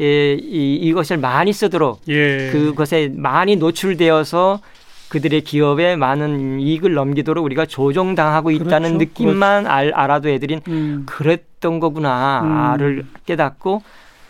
예, 0.00 0.34
이, 0.34 0.74
이것을 0.82 1.18
많이 1.18 1.52
쓰도록 1.52 2.00
예. 2.08 2.50
그것에 2.50 3.12
많이 3.14 3.56
노출되어서 3.56 4.60
그들의 5.08 5.42
기업에 5.42 5.94
많은 5.94 6.58
이익을 6.58 6.94
넘기도록 6.94 7.44
우리가 7.44 7.66
조종당하고 7.66 8.50
있다는 8.50 8.98
그렇죠. 8.98 8.98
느낌만 8.98 9.66
알, 9.66 9.92
알아도 9.94 10.28
애들은 10.28 10.62
음. 10.66 11.02
그랬던 11.06 11.78
거구나를 11.78 13.04
음. 13.04 13.12
깨닫고 13.24 13.82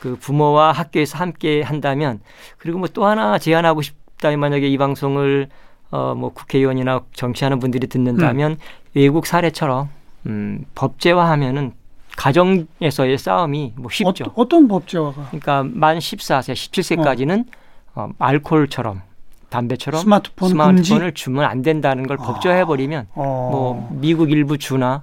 그 0.05 0.17
부모와 0.21 0.73
학교에서 0.73 1.17
함께 1.17 1.63
한다면 1.63 2.21
그리고 2.59 2.79
뭐 2.79 2.89
또 2.93 3.07
하나 3.07 3.39
제안하고 3.39 3.81
싶다면 3.81 4.39
만약에 4.39 4.69
이 4.69 4.77
방송을 4.77 5.49
어 5.91 6.15
뭐 6.15 6.31
국회의원이나 6.35 7.01
정치하는 7.15 7.59
분들이 7.59 7.87
듣는다면 7.87 8.53
음. 8.53 8.57
외국 8.95 9.27
사례처럼 9.27 9.89
음 10.27 10.65
법제화하면은 10.75 11.73
가정에서의 12.17 13.17
싸움이 13.17 13.73
뭐 13.77 13.91
쉽죠. 13.91 14.25
어, 14.35 14.47
떤 14.49 14.69
법제화가 14.69 15.27
그러니까 15.31 15.65
만 15.73 15.99
14세, 15.99 16.53
17세까지는 16.53 17.47
어. 17.95 18.11
알코올처럼 18.19 19.01
담배처럼 19.49 20.01
스마트폰 20.01 20.57
금지? 20.57 20.95
주면 21.15 21.45
안 21.47 21.63
된다는 21.63 22.07
걸 22.07 22.19
아. 22.21 22.25
법제화해 22.25 22.65
버리면 22.67 23.07
어. 23.15 23.49
뭐 23.53 23.89
미국 23.93 24.31
일부 24.31 24.59
주나 24.59 25.03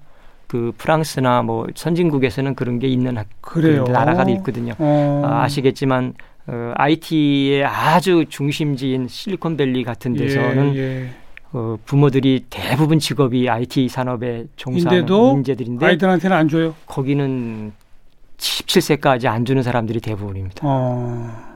그 0.52 0.74
프랑스나 0.78 1.44
뭐 1.44 1.66
선진국에서는 1.74 2.56
그런 2.56 2.78
게 2.78 2.86
있는 2.90 3.18
학- 3.18 3.26
그래요. 3.40 3.86
나라가 3.86 4.30
있거든요. 4.32 4.74
어. 4.80 5.22
아, 5.26 5.44
아시겠지만 5.44 6.14
어, 6.46 6.74
IT의 6.76 7.64
아주 7.64 8.26
중심지인 8.28 9.08
실리콘밸리 9.08 9.86
같은 9.86 10.14
데서는 10.14 10.76
예, 10.76 10.80
예. 11.04 11.10
어, 11.54 11.78
부모들이 11.86 12.48
대부분 12.50 13.00
직업이 13.00 13.48
IT 13.50 13.88
산업에 13.88 14.44
종사하는 14.58 15.08
인재들인데 15.38 15.86
아이들한테는 15.86 16.36
안 16.36 16.50
줘요. 16.50 16.76
거기는 16.86 17.72
17세까지 18.38 19.28
안 19.28 19.46
주는 19.46 19.64
사람들이 19.64 20.02
대부분입니다. 20.02 20.58
어. 20.64 21.51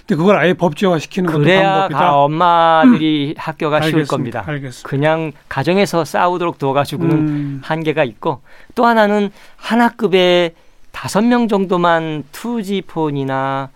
근데 0.00 0.16
그걸 0.16 0.36
아예 0.38 0.54
법제화 0.54 0.98
시키는 0.98 1.26
것도 1.30 1.40
그래야 1.40 1.72
방법이다. 1.88 1.98
가 1.98 2.22
엄마들이 2.22 3.34
학교가 3.36 3.80
쉬울 3.82 3.94
알겠습니다. 3.94 4.10
겁니다. 4.10 4.44
알겠습니다. 4.46 4.88
그냥 4.88 5.32
가정에서 5.48 6.04
싸우도록 6.04 6.58
둬가지고는 6.58 7.16
음, 7.16 7.60
한계가 7.62 8.04
있고 8.04 8.40
또 8.74 8.86
하나는 8.86 9.30
한 9.56 9.80
학급에 9.80 10.54
다섯 10.92 11.22
명 11.22 11.48
정도만 11.48 12.24
2G 12.32 12.86
폰이나 12.86 13.70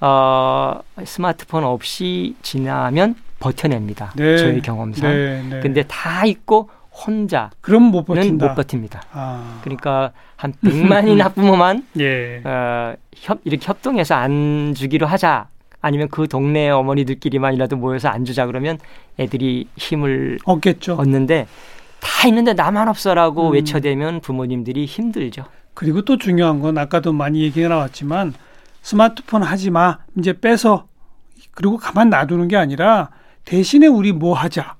어, 0.00 0.80
스마트폰 1.04 1.64
없이 1.64 2.34
지나면 2.42 3.14
버텨냅니다. 3.38 4.12
네. 4.16 4.36
저희 4.38 4.60
경험상. 4.62 5.10
네, 5.10 5.44
네. 5.48 5.60
근데 5.60 5.82
다 5.82 6.24
있고 6.26 6.70
혼자는 6.92 7.50
그럼 7.60 7.84
못 7.84 8.04
버틴다. 8.04 8.48
못 8.48 8.54
버팁니다. 8.54 9.02
아, 9.12 9.60
그러니까 9.62 10.12
한 10.36 10.52
100만인 10.64 11.18
학부모만 11.18 11.86
예. 12.00 12.42
어, 12.44 12.94
협, 13.14 13.40
이렇게 13.44 13.64
협동해서 13.66 14.14
안 14.14 14.74
주기로 14.76 15.06
하자. 15.06 15.48
아니면 15.82 16.08
그 16.10 16.28
동네 16.28 16.68
어머니들끼리만이라도 16.68 17.76
모여서 17.76 18.08
안 18.08 18.24
주자 18.26 18.44
그러면 18.46 18.78
애들이 19.18 19.66
힘을 19.76 20.38
없겠죠. 20.44 20.94
얻는데 20.94 21.46
다 22.00 22.28
있는데 22.28 22.52
나만 22.52 22.88
없어라고 22.88 23.48
음. 23.48 23.54
외쳐대면 23.54 24.20
부모님들이 24.20 24.84
힘들죠. 24.84 25.44
그리고 25.74 26.02
또 26.02 26.18
중요한 26.18 26.60
건 26.60 26.76
아까도 26.76 27.12
많이 27.12 27.40
얘기가 27.42 27.68
나왔지만 27.68 28.34
스마트폰 28.82 29.42
하지 29.42 29.70
마. 29.70 29.98
이제 30.18 30.38
빼서 30.38 30.86
그리고 31.52 31.78
가만 31.78 32.10
놔두는 32.10 32.48
게 32.48 32.56
아니라 32.56 33.10
대신에 33.44 33.86
우리 33.86 34.12
뭐 34.12 34.34
하자. 34.34 34.76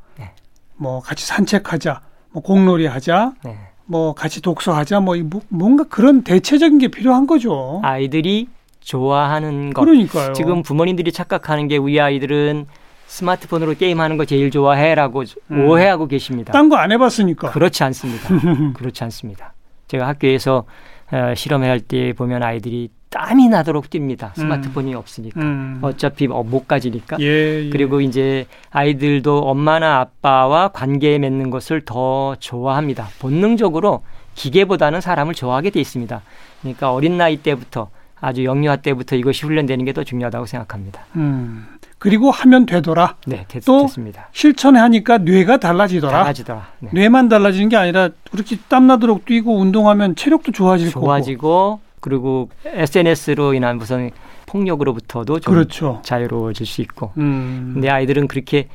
네. 0.81 0.85
뭐 0.85 1.01
같이 1.01 1.27
산책하자. 1.27 2.01
뭐 2.33 2.43
공놀이 2.43 2.87
하자. 2.87 3.33
네. 3.45 3.59
뭐 3.87 4.15
같이 4.15 4.41
독서하자. 4.41 5.01
뭐 5.01 5.17
이- 5.17 5.23
뭐- 5.23 5.43
뭔가 5.49 5.85
그런 5.85 6.23
대체적인 6.23 6.79
게 6.79 6.89
필요한 6.89 7.27
거죠. 7.27 7.81
아이들이 7.85 8.49
좋아하는 8.81 9.73
것. 9.73 9.83
그러니까요. 9.83 10.33
지금 10.33 10.63
부모님들이 10.63 11.13
착각하는 11.13 11.69
게 11.69 11.77
우리 11.77 12.01
아이들은 12.01 12.67
스마트폰으로 13.07 13.75
게임하는 13.75 14.17
거 14.17 14.25
제일 14.25 14.51
좋아해라고 14.51 15.25
음. 15.51 15.69
오해하고 15.69 16.07
계십니다. 16.07 16.53
딴 16.53 16.69
거 16.69 16.77
안 16.77 16.93
해봤으니까. 16.93 17.51
그렇지 17.51 17.83
않습니다. 17.85 18.29
그렇지 18.75 19.05
않습니다. 19.05 19.55
제가 19.89 20.07
학교에서 20.09 20.65
어, 21.13 21.35
실험할 21.35 21.81
때 21.81 22.13
보면 22.13 22.43
아이들이 22.45 22.89
땀이 23.11 23.49
나도록 23.49 23.91
뜁니다. 23.91 24.33
스마트폰이 24.37 24.95
없으니까. 24.95 25.41
음. 25.41 25.79
어차피 25.83 26.27
어, 26.31 26.43
못 26.45 26.69
가지니까. 26.69 27.17
예, 27.21 27.67
예. 27.67 27.71
그리고 27.71 28.01
이제 28.01 28.47
아이들도 28.71 29.39
엄마나 29.49 29.99
아빠와 30.01 30.69
관계 30.69 31.19
맺는 31.19 31.51
것을 31.51 31.83
더 31.85 32.37
좋아합니다. 32.39 33.09
본능적으로 33.19 34.03
기계보다는 34.37 35.01
사람을 35.01 35.35
좋아하게 35.35 35.71
돼 35.71 35.81
있습니다. 35.81 36.23
그러니까 36.61 36.93
어린 36.93 37.19
나이 37.19 37.37
때부터 37.37 37.91
아주 38.21 38.45
영유아 38.45 38.77
때부터 38.77 39.17
이것이 39.17 39.45
훈련되는 39.45 39.85
게 39.87 39.93
더 39.93 40.05
중요하다고 40.05 40.47
생각합니다. 40.47 41.05
음. 41.17 41.67
그리고 41.99 42.31
하면 42.31 42.65
되더라. 42.65 43.17
네, 43.27 43.45
됐, 43.49 43.63
또 43.65 43.83
됐습니다. 43.83 44.29
실천에 44.33 44.79
하니까 44.79 45.19
뇌가 45.19 45.57
달라지더라. 45.59 46.13
달라지더라. 46.21 46.69
네. 46.79 46.91
뇌만 46.93 47.29
달라지는 47.29 47.69
게 47.71 47.77
아니라 47.77 48.11
그렇게 48.31 48.57
땀나도록 48.69 49.25
뛰고 49.25 49.59
운동하면 49.59 50.15
체력도 50.17 50.53
좋아질 50.53 50.93
거고. 50.93 51.07
좋아지고 51.07 51.81
그리고 52.01 52.49
SNS로 52.65 53.55
인한 53.55 53.79
무슨 53.79 54.11
폭력으로부터도 54.47 55.41
좀 55.41 55.55
그렇죠. 55.55 56.01
자유로워질 56.05 56.67
수 56.67 56.81
있고. 56.83 57.13
음. 57.19 57.71
근데 57.75 57.89
아이들은 57.89 58.27
그렇게 58.27 58.69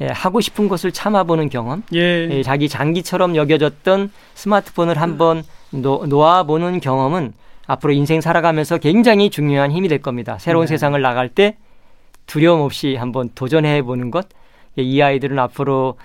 예, 0.00 0.06
하고 0.06 0.40
싶은 0.40 0.68
것을 0.68 0.90
참아보는 0.90 1.48
경험, 1.48 1.82
예. 1.94 2.28
예, 2.30 2.42
자기 2.42 2.68
장기처럼 2.68 3.36
여겨졌던 3.36 4.10
스마트폰을 4.34 5.00
한번 5.00 5.42
놓, 5.70 6.06
놓아보는 6.06 6.80
경험은 6.80 7.34
앞으로 7.66 7.92
인생 7.92 8.20
살아가면서 8.20 8.78
굉장히 8.78 9.30
중요한 9.30 9.70
힘이 9.70 9.88
될 9.88 10.00
겁니다. 10.00 10.38
새로운 10.38 10.66
네. 10.66 10.70
세상을 10.70 11.00
나갈 11.00 11.28
때 11.28 11.56
두려움 12.26 12.62
없이 12.62 12.96
한번 12.96 13.30
도전해 13.34 13.82
보는 13.82 14.10
것. 14.10 14.26
예, 14.78 14.82
이 14.82 15.00
아이들은 15.02 15.38
앞으로 15.38 15.96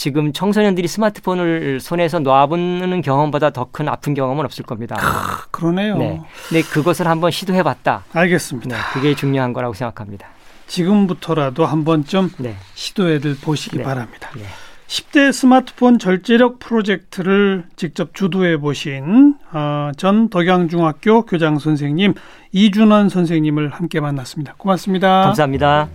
지금 0.00 0.32
청소년들이 0.32 0.88
스마트폰을 0.88 1.78
손에서 1.78 2.20
놔보는 2.20 3.02
경험보다 3.02 3.50
더 3.50 3.68
큰 3.70 3.86
아픈 3.86 4.14
경험은 4.14 4.46
없을 4.46 4.64
겁니다. 4.64 4.96
아, 4.98 5.44
그러네요. 5.50 5.98
네. 5.98 6.22
근데 6.48 6.62
그것을 6.62 7.06
한번 7.06 7.30
시도해 7.30 7.62
봤다. 7.62 8.04
알겠습니다. 8.14 8.74
네, 8.74 8.82
그게 8.94 9.14
중요한 9.14 9.52
거라고 9.52 9.74
생각합니다. 9.74 10.26
지금부터라도 10.68 11.66
한 11.66 11.84
번쯤 11.84 12.30
네. 12.38 12.56
시도해들 12.74 13.36
보시기 13.42 13.76
네. 13.76 13.82
바랍니다. 13.84 14.30
네. 14.34 14.44
10대 14.86 15.32
스마트폰 15.32 15.98
절제력 15.98 16.60
프로젝트를 16.60 17.66
직접 17.76 18.14
주도해 18.14 18.56
보신 18.56 19.34
어, 19.52 19.90
전 19.98 20.30
덕양중학교 20.30 21.26
교장 21.26 21.58
선생님 21.58 22.14
이준원 22.52 23.10
선생님을 23.10 23.68
함께 23.68 24.00
만났습니다. 24.00 24.54
고맙습니다. 24.56 25.24
감사합니다. 25.24 25.88